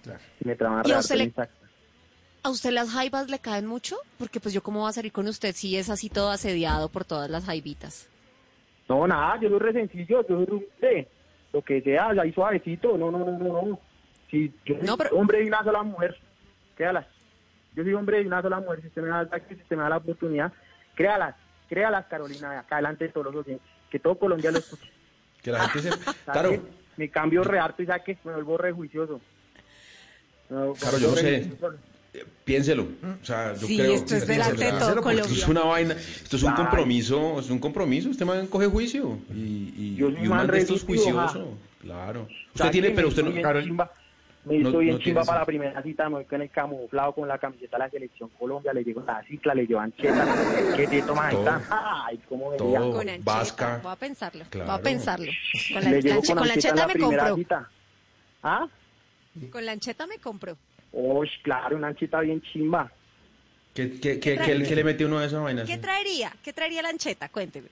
Me 0.44 0.56
trama 0.56 0.82
¿Y 0.84 0.90
a 0.92 0.98
usted 0.98 1.14
harto 1.14 1.14
le- 1.14 1.22
el 1.22 1.26
Instagram. 1.28 1.56
¿A 2.42 2.50
usted 2.50 2.70
las 2.70 2.90
jaivas 2.90 3.28
le 3.30 3.38
caen 3.38 3.66
mucho? 3.66 3.96
Porque 4.18 4.40
pues 4.40 4.54
yo 4.54 4.62
cómo 4.62 4.80
voy 4.80 4.88
a 4.88 4.92
salir 4.92 5.12
con 5.12 5.28
usted 5.28 5.54
si 5.54 5.76
es 5.76 5.90
así 5.90 6.08
todo 6.08 6.30
asediado 6.30 6.88
por 6.88 7.04
todas 7.04 7.28
las 7.30 7.44
jaivitas. 7.44 8.08
No, 8.88 9.06
nada, 9.06 9.38
yo 9.40 9.48
soy 9.50 9.58
re 9.58 9.72
sencillo, 9.74 10.26
yo 10.26 10.44
soy 10.46 10.66
re. 10.80 11.08
Lo 11.52 11.62
que 11.62 11.80
sea, 11.82 12.08
ahí 12.10 12.32
suavecito, 12.32 12.96
no, 12.96 13.10
no, 13.10 13.18
no, 13.18 13.38
no, 13.38 13.62
no. 13.62 13.80
Si 14.30 14.52
yo 14.64 14.74
soy 14.76 14.86
No, 14.86 14.96
pero- 14.96 15.16
hombre 15.16 15.38
de 15.40 15.46
una 15.46 15.62
sola 15.62 15.82
mujer, 15.82 16.16
créalas. 16.76 17.06
Yo 17.76 17.84
soy 17.84 17.92
hombre 17.94 18.18
de 18.20 18.26
una 18.26 18.40
sola 18.42 18.58
mujer, 18.60 18.80
si 18.80 18.88
usted 18.88 19.02
me 19.02 19.08
da, 19.08 19.20
el- 19.20 19.28
si 19.48 19.54
usted 19.54 19.76
me 19.76 19.82
da 19.82 19.88
la 19.90 19.96
oportunidad, 19.98 20.52
créalas, 20.94 21.36
créalas, 21.68 22.06
Carolina, 22.06 22.58
acá 22.60 22.76
adelante 22.76 23.04
de 23.06 23.12
todos 23.12 23.32
los 23.34 23.46
oyentes, 23.46 23.66
que 23.90 23.98
todo 23.98 24.18
Colombia 24.18 24.50
lo 24.50 24.58
escuche. 24.58 24.88
Que 25.42 25.50
la 25.52 25.68
gente 25.68 25.90
se... 25.90 25.96
¿Sabe 26.02 26.14
Claro? 26.24 26.62
Me 26.96 27.08
cambio 27.10 27.42
re 27.44 27.58
harto 27.58 27.82
y 27.82 27.86
saque, 27.86 28.18
me 28.24 28.32
vuelvo 28.32 28.58
re 28.58 28.72
juicioso. 28.72 29.20
No, 30.48 30.72
Claro, 30.74 30.98
yo 30.98 31.10
no 31.10 31.16
sé. 31.16 31.44
juicioso. 31.48 31.74
eh, 32.14 32.24
piénselo. 32.44 32.88
O 33.22 33.24
sea, 33.24 33.54
yo 33.54 33.66
Sí, 33.66 33.76
creo... 33.78 33.92
esto 33.94 34.16
es 34.16 34.26
delante 34.26 34.64
de 34.64 34.70
todo 34.72 34.78
porque 34.96 34.96
Esto 34.96 35.02
Colombia. 35.02 35.42
es 35.42 35.48
una 35.48 35.60
vaina, 35.62 35.94
esto 35.94 36.36
es 36.36 36.42
un 36.42 36.52
compromiso, 36.52 37.40
es 37.40 37.50
un 37.50 37.58
compromiso, 37.58 38.10
este 38.10 38.24
man 38.24 38.46
coge 38.48 38.66
juicio 38.66 39.18
y, 39.34 39.72
y, 39.76 39.94
Yo 39.96 40.10
y 40.10 40.14
un 40.14 40.28
man 40.28 40.46
de 40.46 40.58
estos 40.58 40.82
juicioso, 40.84 41.56
claro. 41.80 42.22
Usted 42.48 42.58
¿Sabe 42.58 42.70
tiene, 42.70 42.90
pero 42.90 43.08
usted 43.08 43.22
no, 43.24 43.30
Carol- 43.40 43.88
chimba, 44.42 44.52
me 44.54 44.58
no- 44.62 44.68
hizo 44.70 44.78
bien 44.78 44.94
no 44.94 44.98
chimba 45.00 45.20
tiene 45.22 45.26
para 45.26 45.40
la 45.40 45.46
primera 45.46 45.82
cita, 45.82 46.08
me 46.08 46.14
voy 46.16 46.24
con 46.24 46.42
el 46.42 46.50
camuflado, 46.50 47.12
con 47.14 47.28
la 47.28 47.38
camiseta 47.38 47.76
de 47.76 47.84
la 47.84 47.90
selección 47.90 48.30
Colombia, 48.38 48.72
le 48.72 48.84
llevo 48.84 49.02
la 49.06 49.22
cicla, 49.24 49.54
le 49.54 49.66
llevan 49.66 49.92
cheta, 49.92 50.26
que 50.76 50.86
te 50.86 51.02
Todo. 51.02 51.24
esta, 51.28 51.62
ay, 52.06 52.18
cómo 52.28 52.52
Todo. 52.52 52.66
veía. 52.72 52.80
Con 52.80 53.08
ancheta, 53.08 53.22
vasca. 53.32 53.80
voy 53.82 53.92
a 53.92 53.96
pensarlo, 53.96 54.40
voy 54.44 54.50
Claro. 54.50 54.72
a 54.72 54.78
pensarlo. 54.80 55.32
Con 55.72 55.84
la, 55.84 55.90
lanche- 55.90 56.26
con 56.26 56.36
con 56.38 56.48
la 56.48 56.54
ancheta 56.54 56.74
la 56.74 56.86
me 56.86 56.92
primera 56.94 57.22
compró. 57.24 57.36
cita. 57.36 57.70
¿Ah? 58.42 58.66
Con 59.50 59.66
la 59.66 59.72
ancheta 59.72 60.06
me 60.06 60.18
compró. 60.18 60.56
Uy, 60.92 61.30
claro, 61.42 61.76
una 61.76 61.88
ancheta 61.88 62.20
bien 62.20 62.40
chimba. 62.42 62.90
¿qué, 63.74 63.90
qué, 64.00 64.18
qué, 64.18 64.36
qué- 64.38 64.62
qué 64.66 64.74
le 64.76 64.84
mete 64.84 65.04
uno 65.04 65.18
a 65.18 65.24
esa 65.24 65.38
vaina? 65.38 65.64
¿Qué 65.64 65.78
traería? 65.78 66.32
¿Qué 66.42 66.52
traería 66.52 66.82
la 66.82 66.88
ancheta? 66.88 67.28
Cuénteme. 67.28 67.68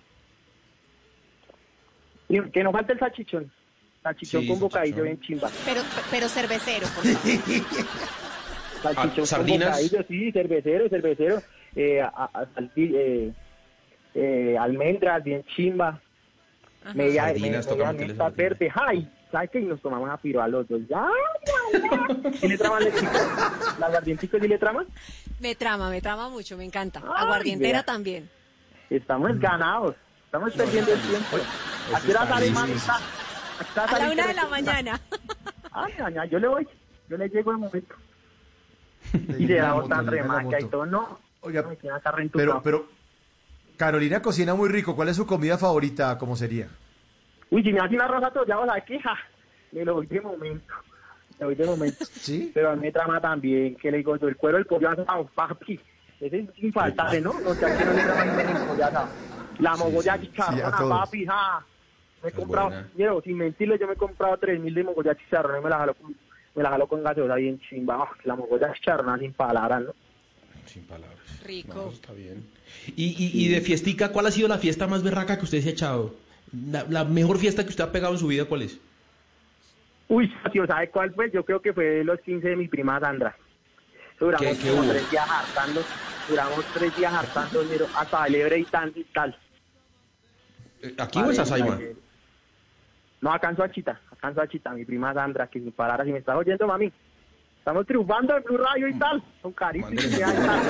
Que 2.52 2.62
no 2.62 2.72
falte 2.72 2.92
el 2.92 2.98
salchichón. 2.98 3.50
Salchichón 4.08 4.42
Sí, 4.42 4.48
con 4.48 4.60
bocadillo 4.60 4.96
salchichón. 4.96 5.04
bien 5.04 5.20
chimba. 5.20 5.50
Pero, 5.64 5.82
pero 6.10 6.28
cervecero, 6.28 6.86
por 6.88 7.04
favor. 7.04 7.36
Salchichón 8.82 9.10
Ah, 9.10 9.14
con 9.16 9.26
¿sardinas? 9.26 9.68
bocadillo, 9.70 10.04
sí, 10.08 10.32
cervecero, 10.32 10.88
cervecero. 10.88 11.42
Eh, 11.76 12.00
a- 12.00 12.08
a- 12.32 12.46
eh, 12.76 13.32
eh, 14.14 14.56
almendras 14.58 15.22
bien 15.24 15.44
chimba. 15.54 16.00
Ajá. 16.84 16.94
Media, 16.94 17.24
Sardinas, 17.26 17.66
media, 17.66 17.92
media 17.92 18.28
verde. 18.30 18.72
¡Ay! 18.74 19.08
¿sabes 19.30 19.50
qué? 19.50 19.60
Y 19.60 19.64
nos 19.64 19.80
tomamos 19.82 20.08
a 20.08 20.16
piro 20.16 20.40
a 20.40 20.48
los 20.48 20.66
dos. 20.68 20.80
¡Ya, 20.88 21.06
ya, 21.46 21.78
ya! 22.22 22.32
¿Sí 22.32 22.48
le 22.48 22.56
traman 22.56 22.82
el 22.84 22.94
chico? 22.94 23.12
¿Las 23.78 23.88
aguardienticos 23.90 24.40
sí 24.40 24.48
le 24.48 24.56
traman? 24.58 24.86
Me 25.40 25.54
trama, 25.54 25.90
me 25.90 26.00
trama 26.00 26.30
mucho, 26.30 26.56
me 26.56 26.64
encanta. 26.64 27.00
Ay, 27.04 27.24
Aguardientera 27.24 27.78
vea. 27.80 27.84
también. 27.84 28.30
Estamos 28.88 29.38
ganados. 29.38 29.96
Estamos 30.24 30.52
perdiendo 30.54 30.92
el 30.94 31.00
tiempo. 31.00 31.36
¿A 31.94 32.00
qué 32.00 32.10
hora 32.10 32.26
está? 33.60 33.84
¿A 33.84 33.98
la 33.98 34.10
una 34.10 34.26
de 34.26 34.34
la 34.34 34.46
mañana. 34.46 35.00
Ay, 35.72 35.92
ya, 35.98 36.10
ya, 36.10 36.24
yo 36.26 36.38
le 36.38 36.48
voy. 36.48 36.68
Yo 37.08 37.16
le 37.16 37.28
llego 37.28 37.52
de 37.52 37.58
momento. 37.58 37.94
Y 39.12 39.16
la 39.16 39.28
la 39.28 39.32
le 39.36 39.46
llega 39.46 40.02
la 40.02 40.02
remaca 40.02 40.60
y 40.60 40.64
todo. 40.64 40.86
No. 40.86 41.18
Oiga, 41.40 41.62
No 41.62 42.30
Pero, 42.32 42.62
pero, 42.62 42.88
Carolina 43.76 44.20
cocina 44.20 44.54
muy 44.54 44.68
rico. 44.68 44.96
¿Cuál 44.96 45.08
es 45.08 45.16
su 45.16 45.26
comida 45.26 45.56
favorita? 45.56 46.18
¿Cómo 46.18 46.36
sería? 46.36 46.68
Uy, 47.50 47.62
si 47.62 47.72
me 47.72 47.80
hace 47.80 47.94
una 47.94 48.08
rosa 48.08 48.32
ya 48.46 48.56
vas 48.56 48.68
a 48.68 48.74
aquí, 48.74 48.98
ja, 48.98 49.16
me 49.72 49.84
lo 49.84 49.94
voy 49.94 50.06
de 50.06 50.20
momento. 50.20 50.74
Me 51.38 51.46
voy 51.46 51.54
de 51.54 51.64
momento. 51.64 52.04
¿Sí? 52.12 52.50
Pero 52.52 52.70
a 52.70 52.76
mí 52.76 52.82
me 52.82 52.92
trama 52.92 53.20
también, 53.20 53.76
que 53.76 53.90
le 53.90 53.98
digo 53.98 54.16
yo, 54.16 54.28
el 54.28 54.36
cuero 54.36 54.58
del 54.58 54.66
pollo 54.66 54.90
asado, 54.90 55.30
papi. 55.34 55.80
Ese 56.20 56.40
es 56.40 56.48
infaltable, 56.56 57.20
¿no? 57.20 57.38
No 57.40 57.54
sé 57.54 57.66
a 57.66 57.76
quién 57.76 57.88
no 57.88 57.94
le 57.94 58.02
trama 58.02 58.24
el 58.24 58.66
pollo 58.66 58.84
asado. 58.84 59.08
La 59.60 59.76
mogolla 59.76 60.16
sí, 60.18 60.26
chicharrona, 60.26 60.56
sí, 60.56 60.62
a 60.62 60.76
todos. 60.76 61.00
papi, 61.00 61.26
ja. 61.26 61.64
Me 62.22 62.28
he 62.28 62.30
Es 62.30 62.34
comprado, 62.34 62.70
mira, 62.94 63.12
sin 63.22 63.36
mentirle, 63.36 63.78
yo 63.78 63.86
me 63.86 63.92
he 63.92 63.96
comprado 63.96 64.36
3.000 64.38 64.74
de 64.74 64.82
mogolla 64.84 65.14
chicharrona 65.14 65.58
y 65.58 65.62
me 65.62 65.70
la 65.70 65.78
jalo 65.78 65.94
con, 65.94 66.14
me 66.54 66.62
la 66.62 66.70
jalo 66.70 66.86
con 66.88 67.02
gaseosa 67.02 67.34
bien 67.36 67.60
chimba. 67.60 67.96
Ah, 68.02 68.10
la 68.24 68.34
mogolla 68.36 68.72
chicharrona 68.74 69.18
sin 69.18 69.32
palabras, 69.32 69.82
¿no? 69.82 69.94
Sin 70.66 70.82
palabras. 70.84 71.18
Rico. 71.46 71.74
No, 71.74 71.90
está 71.90 72.12
bien. 72.12 72.44
Y, 72.96 73.14
y, 73.18 73.44
y 73.44 73.48
de 73.48 73.60
fiestica, 73.60 74.10
¿cuál 74.12 74.26
ha 74.26 74.30
sido 74.30 74.48
la 74.48 74.58
fiesta 74.58 74.86
más 74.86 75.02
berraca 75.02 75.38
que 75.38 75.44
usted 75.44 75.60
se 75.62 75.68
ha 75.70 75.72
echado? 75.72 76.14
La, 76.70 76.84
la 76.88 77.04
mejor 77.04 77.38
fiesta 77.38 77.62
que 77.62 77.70
usted 77.70 77.84
ha 77.84 77.92
pegado 77.92 78.14
en 78.14 78.18
su 78.18 78.26
vida, 78.26 78.44
¿cuál 78.46 78.62
es? 78.62 78.78
Uy, 80.08 80.32
tío, 80.52 80.66
¿sabe 80.66 80.88
cuál 80.90 81.12
fue? 81.14 81.30
Yo 81.30 81.44
creo 81.44 81.60
que 81.60 81.72
fue 81.72 82.02
los 82.02 82.18
15 82.20 82.48
de 82.48 82.56
mi 82.56 82.66
prima 82.68 82.98
Sandra. 83.00 83.36
Duramos 84.18 84.56
¿Qué- 84.56 84.58
qué 84.58 84.70
como 84.70 84.88
tres 84.88 85.10
días 85.10 85.24
hartando, 85.28 85.84
duramos 86.28 86.64
tres 86.74 86.96
días 86.96 87.12
hartando, 87.12 87.62
pero 87.68 87.86
hasta 87.94 88.24
celebre 88.24 88.58
y 88.58 88.64
tanto 88.64 88.98
y 88.98 89.04
tal. 89.04 89.38
Eh, 90.82 90.94
¿Aquí 90.98 91.20
o 91.20 91.26
en 91.28 91.34
Sasaima? 91.34 91.78
No, 93.20 93.32
acá 93.32 93.50
en 93.50 93.56
Suachita, 93.56 94.00
acá 94.12 94.28
en 94.28 94.34
Suachita, 94.34 94.70
mi 94.70 94.84
prima 94.84 95.12
Sandra, 95.12 95.48
que 95.48 95.58
sin 95.58 95.72
palabras, 95.72 96.06
si 96.06 96.12
me 96.12 96.18
estás 96.20 96.36
oyendo, 96.36 96.66
mami. 96.66 96.92
Estamos 97.58 97.86
triunfando 97.86 98.36
en 98.36 98.42
Blue 98.44 98.56
Radio 98.58 98.88
y 98.88 98.94
tal, 98.98 99.22
con 99.42 99.52
carita 99.52 99.88
y 99.90 99.94
Mándele 99.94 100.18
tal. 100.20 100.60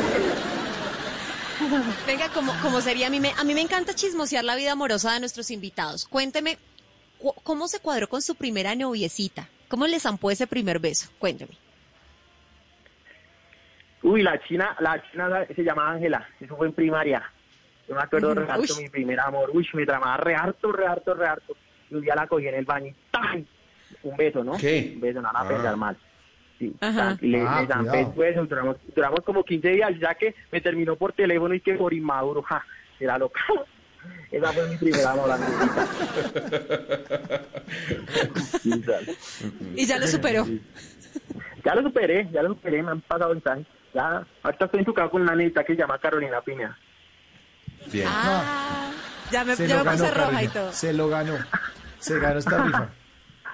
Venga, 2.06 2.28
como, 2.30 2.52
como 2.62 2.80
sería, 2.80 3.08
a 3.08 3.10
mí, 3.10 3.20
me, 3.20 3.32
a 3.38 3.44
mí 3.44 3.52
me 3.54 3.60
encanta 3.60 3.94
chismosear 3.94 4.44
la 4.44 4.56
vida 4.56 4.72
amorosa 4.72 5.12
de 5.12 5.20
nuestros 5.20 5.50
invitados. 5.50 6.06
Cuénteme, 6.06 6.56
cu- 7.18 7.34
¿cómo 7.42 7.68
se 7.68 7.80
cuadró 7.80 8.08
con 8.08 8.22
su 8.22 8.34
primera 8.36 8.74
noviecita? 8.74 9.48
¿Cómo 9.68 9.86
le 9.86 10.00
zampó 10.00 10.30
ese 10.30 10.46
primer 10.46 10.78
beso? 10.78 11.10
Cuénteme. 11.18 11.52
Uy, 14.02 14.22
la 14.22 14.40
china, 14.46 14.76
la 14.80 15.02
china 15.10 15.44
se 15.54 15.62
llamaba 15.62 15.90
Ángela, 15.90 16.28
eso 16.40 16.56
fue 16.56 16.68
en 16.68 16.72
primaria. 16.72 17.22
Yo 17.88 17.94
me 17.94 18.02
acuerdo 18.02 18.34
re 18.34 18.50
harto 18.50 18.76
mi 18.76 18.88
primer 18.88 19.18
amor, 19.20 19.50
uy, 19.52 19.68
me 19.74 19.84
tramaba 19.84 20.16
re 20.18 20.34
harto, 20.36 20.70
re 20.72 20.86
harto, 20.86 21.14
re 21.14 21.26
harto. 21.26 21.56
Y 21.90 21.94
un 21.94 22.00
día 22.02 22.14
la 22.14 22.26
cogí 22.26 22.46
en 22.48 22.54
el 22.54 22.64
baño 22.64 22.94
¡tan! 23.10 23.46
Un 24.02 24.16
beso, 24.16 24.44
¿no? 24.44 24.56
¿Qué? 24.56 24.92
Un 24.94 25.00
beso, 25.00 25.20
no 25.20 25.28
van 25.32 25.36
a 25.36 25.40
Ah. 25.40 25.48
pensar 25.48 25.76
mal. 25.76 25.96
Sí, 26.58 26.74
Ajá. 26.80 26.96
tan- 27.16 27.18
y 27.22 27.28
le, 27.28 27.40
Ah, 27.42 27.60
le 27.62 28.34
duramos, 28.34 28.76
duramos 28.94 29.20
como 29.24 29.44
15 29.44 29.68
días, 29.70 29.92
ya 30.00 30.14
que 30.14 30.34
me 30.50 30.60
terminó 30.60 30.96
por 30.96 31.12
teléfono 31.12 31.54
y 31.54 31.60
que 31.60 31.74
por 31.74 31.94
inmaduro, 31.94 32.42
ja, 32.42 32.64
era 32.98 33.16
loca. 33.18 33.40
Esa 34.30 34.52
fue 34.52 34.68
mi 34.68 34.76
primera 34.76 35.14
sale. 38.86 39.16
Y 39.74 39.86
ya 39.86 39.98
lo 39.98 40.06
superó. 40.06 40.46
Ya 41.64 41.74
lo 41.74 41.82
superé, 41.82 42.28
ya 42.32 42.42
lo 42.42 42.50
superé, 42.50 42.82
me 42.82 42.92
han 42.92 43.00
pasado 43.00 43.34
mensajes. 43.34 43.66
Ya, 43.94 44.24
ahorita 44.42 44.64
estoy 44.66 44.80
en 44.80 44.86
tu 44.86 44.94
casa 44.94 45.08
con 45.10 45.22
una 45.22 45.34
niñita 45.34 45.64
que 45.64 45.74
se 45.74 45.80
llama 45.80 45.98
Carolina 45.98 46.40
Piña. 46.42 46.78
Bien. 47.92 48.06
Ah, 48.08 48.90
ya 49.32 49.44
me, 49.44 49.56
ya 49.56 49.82
me 49.84 49.90
puse 49.92 50.04
ganó, 50.10 50.14
roja 50.26 50.42
y 50.42 50.48
todo. 50.48 50.72
Se 50.72 50.92
lo 50.92 51.08
ganó. 51.08 51.34
Se 51.98 52.18
ganó 52.18 52.38
esta 52.38 52.62
rifa. 52.64 52.90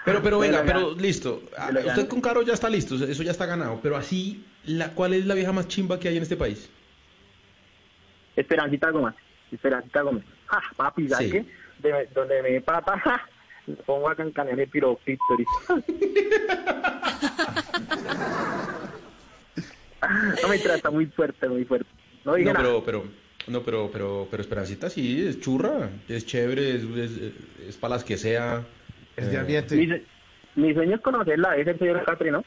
Pero, 0.04 0.22
pero 0.22 0.38
venga, 0.38 0.62
pero 0.66 0.94
listo. 0.94 1.42
Ah. 1.56 1.70
Usted 1.86 2.08
con 2.08 2.20
Caro 2.20 2.42
ya 2.42 2.52
está 2.52 2.68
listo, 2.68 2.94
eso 2.96 3.22
ya 3.22 3.30
está 3.30 3.46
ganado. 3.46 3.80
Pero 3.82 3.96
así, 3.96 4.44
la, 4.64 4.90
¿cuál 4.90 5.14
es 5.14 5.24
la 5.26 5.34
vieja 5.34 5.52
más 5.52 5.66
chimba 5.68 5.98
que 5.98 6.08
hay 6.08 6.16
en 6.18 6.22
este 6.22 6.36
país? 6.36 6.68
Esperancita 8.36 8.90
Gómez, 8.90 9.14
Esperancita 9.50 10.02
Gómez. 10.02 10.24
Ja, 10.46 10.62
papi, 10.76 11.08
¿sabes 11.08 11.26
Sí. 11.30 11.32
qué? 11.32 11.46
De- 11.88 12.08
donde 12.14 12.42
me 12.42 12.60
pata, 12.60 12.98
ja, 13.04 13.22
pongo 13.86 14.08
acá 14.10 14.22
en 14.24 14.32
canal 14.32 14.56
de 14.56 14.66
piroclítoris. 14.66 15.46
no 20.42 20.48
me 20.48 20.58
trata 20.58 20.90
muy 20.90 21.06
fuerte, 21.06 21.48
muy 21.48 21.64
fuerte. 21.64 21.88
No 22.24 22.34
dije 22.34 22.52
No, 22.52 22.54
nada. 22.54 22.64
pero, 22.64 22.84
pero, 22.84 23.04
no, 23.46 23.62
pero, 23.62 23.90
pero, 23.92 24.26
pero 24.30 24.42
Esperancita 24.42 24.88
sí, 24.90 25.26
es 25.26 25.40
churra, 25.40 25.90
es 26.08 26.24
chévere, 26.26 26.76
es, 26.76 26.82
es, 26.84 27.10
es 27.68 27.76
para 27.76 27.94
las 27.96 28.04
que 28.04 28.16
sea. 28.16 28.64
Es 29.16 29.26
de 29.26 29.32
Eh, 29.32 29.34
Mi, 29.34 29.36
ambiente. 29.40 30.04
mi 30.56 30.74
sueño 30.74 30.96
es 30.96 31.00
conocerla, 31.00 31.56
es 31.56 31.66
el 31.66 31.78
señor 31.78 32.04
Capri, 32.04 32.30
¿no? 32.30 32.44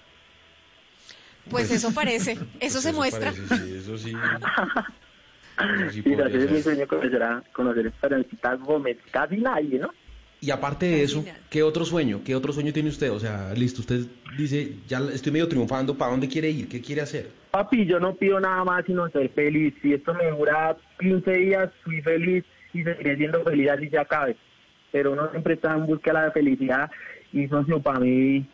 Pues 1.49 1.71
eso 1.71 1.93
parece, 1.93 2.33
eso 2.33 2.45
pues 2.59 2.83
se 2.83 2.93
muestra. 2.93 3.31
parece, 3.31 3.65
sí, 3.65 3.75
eso 3.77 3.97
sí. 3.97 4.13
Eso 5.57 5.89
sí 5.91 5.99
es 6.05 6.51
mi 6.51 6.61
sueño 6.61 6.87
conocer 6.87 7.23
a, 7.23 7.43
conocer 7.53 7.85
a 7.85 7.89
Esperancita 7.89 8.53
Gómez. 8.55 8.97
Casi 9.11 9.37
nadie, 9.37 9.79
¿no? 9.79 9.89
Y 10.39 10.51
aparte 10.51 10.85
de 10.85 11.03
eso. 11.03 11.25
¿qué 11.49 11.63
otro 11.63 11.83
sueño? 11.83 12.21
¿Qué 12.23 12.35
otro 12.35 12.53
sueño 12.53 12.71
tiene 12.73 12.89
usted? 12.89 13.11
O 13.11 13.19
sea, 13.19 13.53
listo, 13.55 13.81
usted 13.81 14.05
dice, 14.37 14.75
ya 14.87 14.99
estoy 15.11 15.31
medio 15.31 15.47
triunfando, 15.47 15.97
¿para 15.97 16.11
dónde 16.11 16.27
quiere 16.27 16.49
ir? 16.49 16.67
¿Qué 16.67 16.79
quiere 16.81 17.01
hacer? 17.01 17.31
Papi, 17.51 17.85
yo 17.85 17.99
no 17.99 18.15
pido 18.15 18.39
nada 18.39 18.63
más 18.63 18.85
sino 18.85 19.09
ser 19.09 19.29
feliz. 19.29 19.73
Si 19.81 19.93
esto 19.93 20.13
me 20.13 20.29
dura 20.29 20.75
15 20.99 21.31
días, 21.31 21.69
fui 21.83 22.01
feliz 22.01 22.43
y 22.73 22.83
seguiré 22.83 23.17
siendo 23.17 23.43
feliz 23.43 23.69
así 23.69 23.89
se 23.89 23.97
acabe. 23.97 24.35
Pero 24.91 25.13
uno 25.13 25.29
siempre 25.31 25.55
está 25.55 25.73
en 25.73 25.85
búsqueda 25.85 26.21
de 26.21 26.27
la 26.27 26.31
felicidad 26.31 26.91
y 27.33 27.47
socio, 27.47 27.81
para 27.81 27.99
mí, 27.99 28.45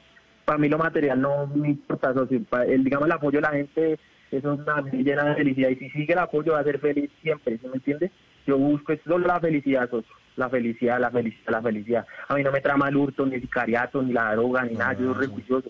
para 0.46 0.58
mí 0.58 0.68
lo 0.68 0.78
material 0.78 1.22
no 1.22 1.48
me 1.48 1.70
importa, 1.70 2.14
socio. 2.14 2.42
El, 2.68 2.84
digamos, 2.84 3.08
el 3.08 3.12
apoyo 3.12 3.38
de 3.38 3.42
la 3.42 3.52
gente, 3.52 4.00
eso 4.32 4.54
es 4.54 4.60
una 4.60 4.82
llena 4.92 5.26
de 5.26 5.36
felicidad. 5.36 5.70
Y 5.70 5.76
si 5.76 5.90
sigue 5.92 6.14
el 6.14 6.20
apoyo, 6.20 6.54
va 6.54 6.60
a 6.60 6.64
ser 6.64 6.80
feliz 6.80 7.10
siempre, 7.22 7.58
¿sí 7.58 7.68
me 7.68 7.76
entiende? 7.76 8.12
Yo 8.46 8.58
busco 8.58 8.94
es 8.94 9.00
solo 9.06 9.28
la 9.28 9.40
felicidad, 9.40 9.90
socio. 9.90 10.16
La 10.36 10.50
felicidad, 10.50 11.00
la 11.00 11.12
felicidad, 11.12 11.52
la 11.52 11.62
felicidad. 11.62 12.08
A 12.28 12.36
mí 12.36 12.44
no 12.44 12.52
me 12.52 12.60
trama 12.60 12.90
el 12.90 12.98
hurto, 12.98 13.26
ni 13.26 13.36
el 13.36 13.42
sicariato, 13.42 14.02
ni 14.02 14.14
la 14.14 14.34
droga, 14.34 14.64
ni 14.64 14.74
nada. 14.74 14.94
Yo 14.94 15.14
soy 15.14 15.22
re 15.22 15.28
juicioso. 15.28 15.70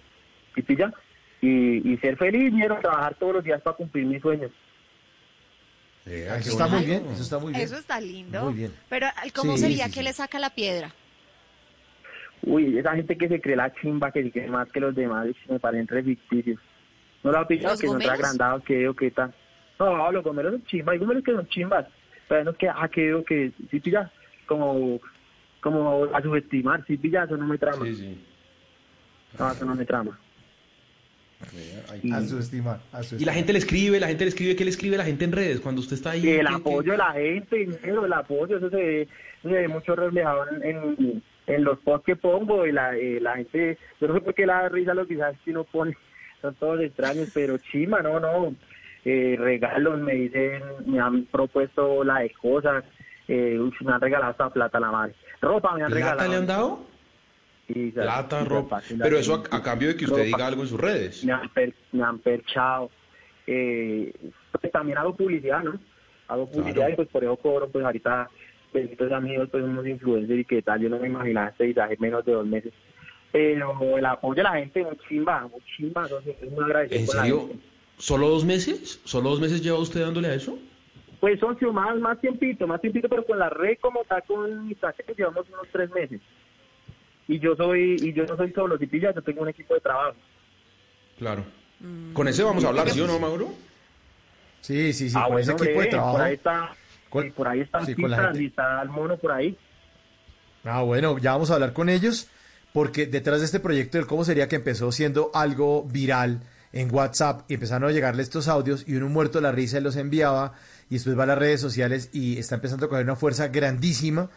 ¿Sí 0.56 0.62
pilla? 0.62 0.94
Y, 1.46 1.92
y 1.94 1.98
ser 1.98 2.16
feliz, 2.16 2.54
quiero 2.54 2.80
trabajar 2.80 3.16
todos 3.16 3.34
los 3.36 3.44
días 3.44 3.62
para 3.62 3.76
cumplir 3.76 4.06
mis 4.06 4.22
sueños. 4.22 4.50
Eh, 6.06 6.28
Eso 6.40 6.52
está 6.52 6.68
muy 6.68 6.86
bien, 6.86 7.06
eso 7.12 7.22
está 7.22 7.38
muy 7.40 7.52
bien. 7.52 7.64
Eso 7.66 7.78
está 7.78 8.00
lindo. 8.00 8.46
Muy 8.46 8.54
bien. 8.54 8.74
Pero 8.88 9.08
¿cómo 9.36 9.54
Sí, 9.58 9.64
sería 9.64 9.86
sí, 9.88 9.92
que 9.92 10.00
sí. 10.00 10.04
le 10.04 10.14
saca 10.14 10.40
la 10.40 10.50
piedra? 10.52 10.92
Uy, 12.44 12.78
esa 12.78 12.96
gente 12.96 13.18
que 13.18 13.28
se 13.28 13.42
cree 13.42 13.56
la 13.58 13.74
chimba, 13.76 14.12
que 14.12 14.32
cree 14.32 14.48
más 14.48 14.70
que 14.72 14.80
los 14.80 14.96
demás, 14.96 15.28
me 15.50 15.60
parecen 15.60 15.88
re 15.88 16.04
ficticios. 16.04 16.60
¿No 17.24 17.32
lo 17.32 17.40
ha 17.40 17.48
pillado? 17.48 17.74
¿Los 17.74 17.82
Que 17.82 17.88
son 17.88 17.96
gomeros? 17.96 18.14
agrandados, 18.14 18.64
que 18.64 18.88
o 18.88 18.94
qué 18.94 19.12
tal. 19.12 19.34
No, 19.80 20.12
los 20.12 20.24
gomeros 20.24 20.52
son 20.54 20.64
chimbas, 20.66 20.94
hay 20.94 21.00
gomeros 21.00 21.24
que 21.24 21.32
son 21.34 21.48
chimbas. 21.48 21.86
Pero 22.30 22.44
no 22.46 22.54
que, 22.54 22.70
ah, 22.70 22.88
que 22.90 23.14
o 23.14 23.24
que, 23.24 23.52
sí 23.70 23.80
pilla, 23.82 24.10
como, 24.46 25.00
como 25.62 26.06
a 26.14 26.22
subestimar, 26.22 26.86
sí 26.86 26.98
pilla, 26.98 27.24
eso 27.24 27.36
no 27.38 27.48
me 27.48 27.58
trama. 27.58 27.86
Sí, 27.86 27.96
sí. 27.96 28.24
No, 29.40 29.52
eso 29.52 29.66
no 29.66 29.76
me 29.76 29.86
trama. 29.86 30.18
Y- 32.02 32.12
A 32.12 32.22
su 32.22 32.40
estima. 32.40 32.80
A 32.92 33.04
su 33.04 33.16
Y 33.16 33.26
la 33.26 33.34
gente 33.34 33.54
le 33.54 33.60
escribe, 33.60 34.00
la 34.00 34.08
gente 34.08 34.24
le 34.26 34.30
escribe, 34.30 34.56
¿qué 34.56 34.64
le 34.64 34.72
escribe 34.72 34.98
la 34.98 35.06
gente 35.06 35.26
en 35.26 35.32
redes 35.32 35.60
cuando 35.60 35.82
usted 35.82 35.96
está 35.96 36.12
ahí? 36.12 36.20
El 36.28 36.40
¿Qué- 36.40 36.46
qué- 36.48 36.54
apoyo 36.56 36.92
de 36.92 36.98
la 36.98 37.12
gente, 37.14 37.68
negro, 37.84 38.06
el 38.06 38.14
apoyo, 38.14 38.58
eso 38.58 38.70
se 38.70 38.76
ve, 38.76 39.08
se 39.42 39.48
ve 39.48 39.68
mucho 39.68 39.96
reflejado 39.96 40.46
en, 40.52 40.64
en, 40.64 41.24
en 41.48 41.64
los 41.64 41.78
posts 41.80 42.06
que 42.06 42.16
pongo 42.16 42.66
y 42.66 42.72
la, 42.72 42.96
eh, 42.96 43.20
la 43.22 43.36
gente, 43.36 43.78
yo 44.00 44.08
no 44.08 44.14
sé 44.16 44.22
por 44.22 44.34
qué 44.34 44.46
la 44.46 44.70
risa 44.70 44.94
los 44.94 45.08
quizás 45.08 45.36
que 45.44 45.52
uno 45.52 45.64
pone, 45.66 45.96
son 46.42 46.56
todos 46.56 46.80
extraños, 46.82 47.30
pero 47.34 47.58
chima, 47.58 48.02
no, 48.02 48.20
no, 48.20 48.56
eh, 49.06 49.36
regalos, 49.38 50.00
me 50.00 50.14
dicen, 50.14 50.62
me 50.86 51.00
han 51.00 51.26
propuesto 51.26 52.04
la 52.04 52.20
de 52.20 52.30
cosas, 52.32 52.84
eh, 53.28 53.58
uy, 53.60 53.74
me 53.82 53.92
han 53.94 54.02
regalado 54.02 54.32
hasta 54.32 54.50
plata 54.50 54.80
la 54.80 54.92
madre, 54.92 55.14
ropa 55.42 55.76
me 55.76 55.84
han 55.84 55.92
regalado. 55.92 56.18
¿Plata 56.18 56.32
le 56.32 56.38
han 56.38 56.48
dado? 56.48 56.93
¿Sabes? 57.68 57.94
Plata, 57.94 58.44
ropa. 58.44 58.82
Pero 59.02 59.18
eso 59.18 59.44
a, 59.52 59.58
a 59.58 59.64
cambio 59.64 59.90
de 59.90 59.96
que 59.96 60.06
usted 60.06 60.18
Ropa. 60.18 60.26
diga 60.38 60.48
algo 60.48 60.62
en 60.64 60.68
sus 60.68 60.80
redes. 60.80 61.24
me 61.24 61.32
han, 61.34 61.50
per- 61.50 61.74
me 61.92 62.04
han 62.04 62.20
perchado. 62.20 62.90
Eh, 63.48 64.14
pues 64.60 64.72
también 64.72 64.98
hago 64.98 65.16
publicidad, 65.16 65.64
¿no? 65.64 65.80
Hago 66.28 66.50
publicidad 66.50 66.76
Claro. 66.88 66.94
y 66.94 66.96
pues 66.96 67.08
por 67.10 67.24
eso 67.24 67.36
cobro, 67.38 67.70
pues 67.70 67.84
ahorita 67.86 68.30
benditos 68.74 69.12
amigos, 69.12 69.50
pues 69.52 69.64
unos 69.64 69.86
influencers 69.86 70.40
y 70.40 70.46
qué 70.46 70.62
tal, 70.62 70.82
yo 70.82 70.90
no 70.90 70.98
me 71.00 71.08
imaginaba 71.08 71.50
este 71.50 71.66
visaje 71.66 71.94
en 71.96 72.02
menos 72.02 72.26
de 72.26 72.32
dos 72.32 72.46
meses. 72.46 72.74
Pero 73.32 73.98
el 73.98 74.06
apoyo 74.06 74.36
de 74.36 74.44
la 74.44 74.54
gente, 74.54 74.84
muy 74.84 74.98
chimba, 75.08 75.48
muy 75.48 75.62
chimba, 75.76 76.04
entonces 76.04 76.36
es 76.42 76.52
muy 76.52 76.64
agradecido 76.64 77.00
¿En 77.02 77.08
serio? 77.08 77.50
¿Solo 77.98 78.30
dos 78.30 78.46
meses? 78.46 79.02
¿Solo 79.04 79.30
dos 79.32 79.40
meses 79.42 79.62
lleva 79.62 79.78
usted 79.80 80.02
dándole 80.02 80.28
a 80.30 80.34
eso? 80.36 80.58
Pues 81.20 81.40
socio, 81.40 81.72
más, 81.72 81.96
más 82.00 82.20
tiempito, 82.20 82.68
más 82.68 82.82
tiempito, 82.82 83.08
pero 83.10 83.26
con 83.26 83.40
la 83.40 83.50
red 83.50 83.78
como 83.80 84.02
está 84.02 84.22
con 84.22 84.70
que 84.70 85.14
llevamos 85.18 85.46
unos 85.50 85.68
tres 85.72 85.90
meses. 85.92 86.20
Y 87.28 87.40
yo 87.40 87.56
soy 87.56 87.96
y 88.02 88.14
yo 88.14 88.26
no 88.26 88.36
soy 88.38 88.52
solo, 88.54 88.78
si 88.78 88.88
pilla, 88.88 89.14
yo 89.14 89.22
tengo 89.22 89.42
un 89.42 89.50
equipo 89.50 89.74
de 89.74 89.80
trabajo. 89.82 90.16
Claro. 91.18 91.46
Con 92.14 92.28
ese 92.28 92.44
vamos 92.44 92.64
a 92.64 92.70
hablar, 92.70 92.90
¿sí 92.90 93.02
o 93.02 93.08
no, 93.08 93.20
Mauro? 93.20 93.54
Sí, 94.62 94.94
sí, 94.94 95.10
sí, 95.10 95.16
ah, 95.18 95.24
con 95.24 95.34
bueno, 95.34 95.52
ese 95.54 95.64
equipo 95.64 95.82
de 95.82 95.88
trabajo. 95.88 96.14
por 96.14 96.22
ahí 96.22 96.34
está, 96.36 96.76
Con- 97.10 97.32
por 97.32 97.48
ahí 97.48 97.60
están 97.60 97.86
sí, 97.86 97.94
y 97.98 98.46
está 98.46 98.82
el 98.82 98.90
mono 98.90 99.18
por 99.18 99.32
ahí. 99.32 99.58
Ah, 100.64 100.82
bueno, 100.84 101.18
ya 101.18 101.34
vamos 101.34 101.52
a 101.52 101.56
hablar 101.56 101.74
con 101.74 101.90
ellos, 101.90 102.30
porque 102.72 103.06
detrás 103.06 103.40
de 103.40 103.46
este 103.46 103.60
proyecto 103.60 103.98
del 103.98 104.08
cómo 104.08 104.24
sería 104.24 104.48
que 104.48 104.56
empezó 104.56 104.92
siendo 104.94 105.30
algo 105.34 105.84
viral 105.84 106.40
en 106.72 106.94
WhatsApp 106.94 107.42
y 107.50 107.56
empezaron 107.56 107.90
a 107.90 107.92
llegarle 107.92 108.24
estos 108.24 108.48
audios 108.48 108.86
y 108.88 108.96
uno 108.96 109.10
muerto 109.10 109.38
de 109.40 109.44
la 109.44 109.52
risa 109.52 109.80
los 109.82 109.96
enviaba 109.98 110.54
y 110.90 110.96
después 110.96 111.18
va 111.20 111.24
a 111.24 111.28
las 111.28 111.38
redes 111.38 111.60
sociales 111.62 112.10
y 112.14 112.38
está 112.40 112.56
empezando 112.56 112.86
a 112.86 112.90
coger 112.90 113.04
una 113.04 113.16
fuerza 113.18 113.50
grandísima. 113.50 114.30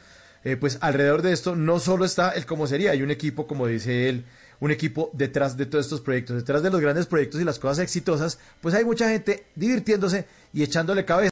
Eh, 0.47 0.57
pues 0.57 0.79
alrededor 0.81 1.23
de 1.23 1.33
esto 1.33 1.57
no 1.57 1.81
solo 1.81 2.05
está 2.05 2.31
el 2.31 2.47
cómo 2.47 2.69
sería, 2.69 2.93
hay 2.93 3.03
un 3.03 3.11
equipo, 3.11 3.49
como 3.49 3.67
dice 3.67 4.09
él, 4.09 4.25
un 4.61 4.71
equipo 4.71 5.11
detrás 5.13 5.57
de 5.57 5.67
todos 5.67 5.87
estos 5.87 6.01
proyectos, 6.01 6.37
detrás 6.37 6.63
de 6.63 6.71
los 6.71 6.81
grandes 6.81 7.07
proyectos 7.07 7.41
y 7.41 7.45
las 7.45 7.59
cosas 7.59 7.81
exitosas, 7.81 8.39
pues 8.61 8.73
hay 8.73 8.85
mucha 8.85 9.09
gente 9.09 9.49
divirtiéndose 9.57 10.25
y 10.53 10.63
echándole 10.63 11.05
cabeza. 11.05 11.25